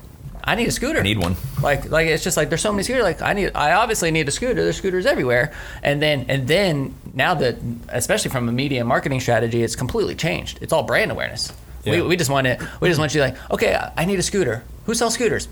[0.43, 0.99] I need a scooter.
[0.99, 1.35] I need one.
[1.61, 3.03] Like, like it's just like there's so many scooters.
[3.03, 4.55] Like, I need, I obviously need a scooter.
[4.55, 5.53] There's scooters everywhere.
[5.83, 7.57] And then, and then now that,
[7.89, 10.57] especially from a media marketing strategy, it's completely changed.
[10.61, 11.53] It's all brand awareness.
[11.85, 12.03] We, Yeah.
[12.03, 12.59] we just want it.
[12.79, 14.63] We just want you like, okay, I- I need a scooter.
[14.85, 15.47] Who sells scooters?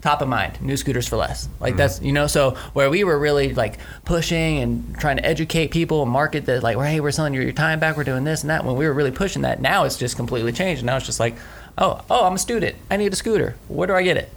[0.00, 1.48] Top of mind, new scooters for less.
[1.58, 1.78] Like mm-hmm.
[1.78, 2.28] that's you know.
[2.28, 6.62] So where we were really like pushing and trying to educate people and market that
[6.62, 7.96] like, well, hey, we're selling you your time back.
[7.96, 8.64] We're doing this and that.
[8.64, 10.84] When we were really pushing that, now it's just completely changed.
[10.84, 11.34] Now it's just like,
[11.78, 12.76] oh, oh, I'm a student.
[12.90, 13.56] I need a scooter.
[13.68, 14.30] Where do I get it?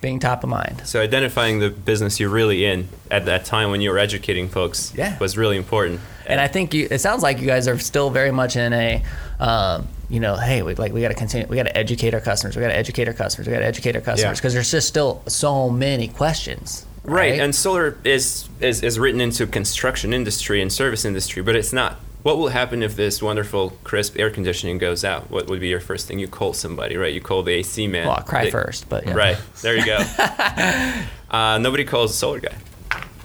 [0.00, 0.82] Being top of mind.
[0.86, 4.92] So identifying the business you're really in at that time when you were educating folks
[4.94, 5.18] Yeah.
[5.18, 6.00] was really important.
[6.26, 9.02] And I think you, it sounds like you guys are still very much in a,
[9.40, 12.20] um, you know, hey, we, like we got to continue, we got to educate our
[12.20, 14.70] customers, we got to educate our customers, we got to educate our customers because there's
[14.70, 16.86] just still so many questions.
[17.04, 21.72] Right, and solar is, is is written into construction industry and service industry, but it's
[21.72, 22.00] not.
[22.24, 25.30] What will happen if this wonderful crisp air conditioning goes out?
[25.30, 26.18] What would be your first thing?
[26.18, 27.12] You call somebody, right?
[27.12, 28.06] You call the AC man.
[28.06, 29.12] well, I cry They- first, but yeah.
[29.12, 29.98] Right there you go.
[31.30, 32.54] uh, nobody calls a solar guy.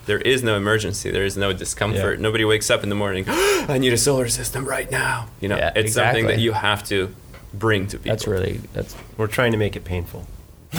[0.06, 1.12] There is no emergency.
[1.12, 2.18] There is no discomfort.
[2.18, 2.24] Yeah.
[2.24, 3.24] Nobody wakes up in the morning.
[3.30, 5.30] I need a solar system right now.
[5.40, 7.16] You know, Yeah, it's something that you have to
[7.54, 8.12] bring to people.
[8.12, 10.28] That's really that's we're trying to make it painful.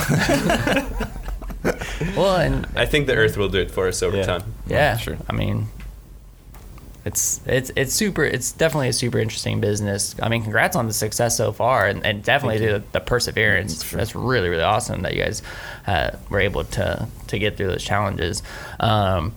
[2.17, 4.25] well, and I think the Earth will do it for us over Yeah.
[4.27, 4.55] time.
[4.67, 5.17] yeah, sure.
[5.29, 5.69] I mean,
[7.05, 8.25] it's it's it's super.
[8.25, 10.15] It's definitely a super interesting business.
[10.23, 13.91] I mean, congrats on the success so far, and, and definitely the, the perseverance.
[13.91, 15.43] That's really really awesome that you guys
[15.87, 18.43] uh, were able to to get through those challenges.
[18.79, 19.33] Um,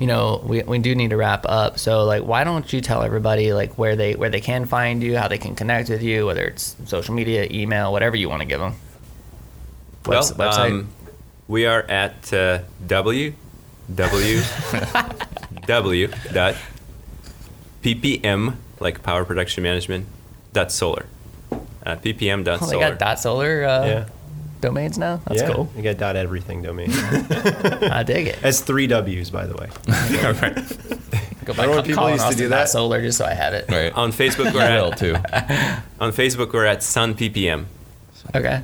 [0.00, 1.78] you know, we, we do need to wrap up.
[1.78, 5.16] So like, why don't you tell everybody like where they where they can find you,
[5.16, 8.46] how they can connect with you, whether it's social media, email, whatever you want to
[8.46, 8.74] give them.
[10.06, 10.70] Well, website.
[10.70, 10.88] um,
[11.46, 13.32] we are at uh, w
[13.94, 14.40] w
[15.66, 16.54] w dot
[17.82, 20.06] ppm like power production management
[20.52, 21.06] dot solar.
[21.52, 22.90] Uh, ppm dot Oh, they solar.
[22.90, 24.04] got dot solar uh, Yeah.
[24.60, 25.20] domains now.
[25.26, 25.52] That's yeah.
[25.52, 25.68] cool.
[25.76, 26.90] You got dot everything domain.
[26.92, 28.38] I dig it.
[28.40, 29.68] That's three W's, by the way.
[31.44, 32.70] Go back Remember people calling used to do that?
[32.70, 33.66] solar just so I had it.
[33.68, 33.92] Right.
[33.92, 35.14] on Facebook, we're at too.
[36.00, 37.66] on Facebook we're at Sun ppm.
[38.34, 38.62] Okay.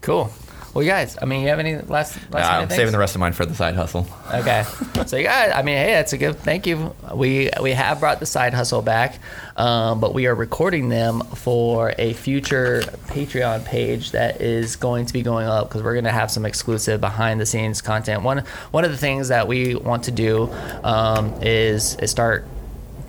[0.00, 0.30] Cool.
[0.72, 2.76] Well, you guys, I mean, you have any last last Nah, I'm things?
[2.76, 4.06] saving the rest of mine for the side hustle.
[4.32, 4.62] Okay.
[5.06, 6.38] So you guys, I mean, hey, that's a good.
[6.38, 6.94] Thank you.
[7.12, 9.18] We we have brought the side hustle back,
[9.56, 15.12] um, but we are recording them for a future Patreon page that is going to
[15.12, 18.22] be going up because we're going to have some exclusive behind the scenes content.
[18.22, 20.48] One one of the things that we want to do
[20.84, 22.46] um, is is start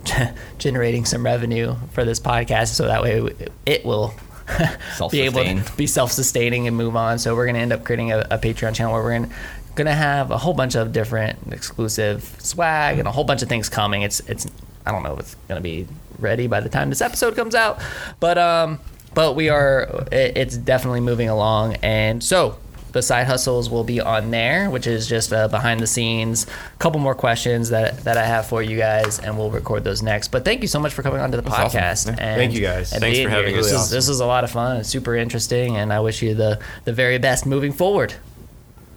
[0.58, 3.22] generating some revenue for this podcast, so that way
[3.66, 4.12] it will.
[5.10, 7.18] be able to be self-sustaining and move on.
[7.18, 9.28] So we're going to end up creating a, a Patreon channel where we're
[9.74, 13.48] going to have a whole bunch of different exclusive swag and a whole bunch of
[13.48, 14.02] things coming.
[14.02, 14.46] It's it's
[14.84, 15.86] I don't know if it's going to be
[16.18, 17.80] ready by the time this episode comes out,
[18.20, 18.80] but um
[19.14, 22.58] but we are it, it's definitely moving along and so
[22.92, 26.78] the side hustles will be on there, which is just a behind the scenes A
[26.78, 30.28] couple more questions that that I have for you guys, and we'll record those next.
[30.28, 31.80] But thank you so much for coming onto the awesome.
[31.80, 32.06] podcast.
[32.06, 32.12] Yeah.
[32.24, 32.92] And, Thank you, guys.
[32.92, 33.60] and Thanks for having here.
[33.60, 33.66] us.
[33.66, 34.76] This Really is, this is a lot of fun.
[34.78, 38.14] It's super interesting, and I wish you the the very best moving forward.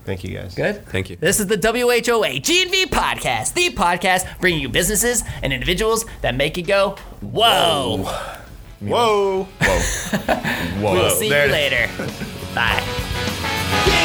[0.06, 0.54] Thank you, guys.
[0.54, 0.86] Good.
[0.88, 1.16] Thank you.
[1.16, 6.58] This is the WHOA G&V podcast, the podcast bringing you businesses and individuals that make
[6.58, 8.04] you go, whoa.
[8.82, 9.43] Whoa.
[9.43, 9.43] Whoa.
[10.80, 10.93] Whoa.
[10.93, 11.89] We'll see There you later.
[12.54, 13.14] Bye.
[13.72, 14.05] Yeah.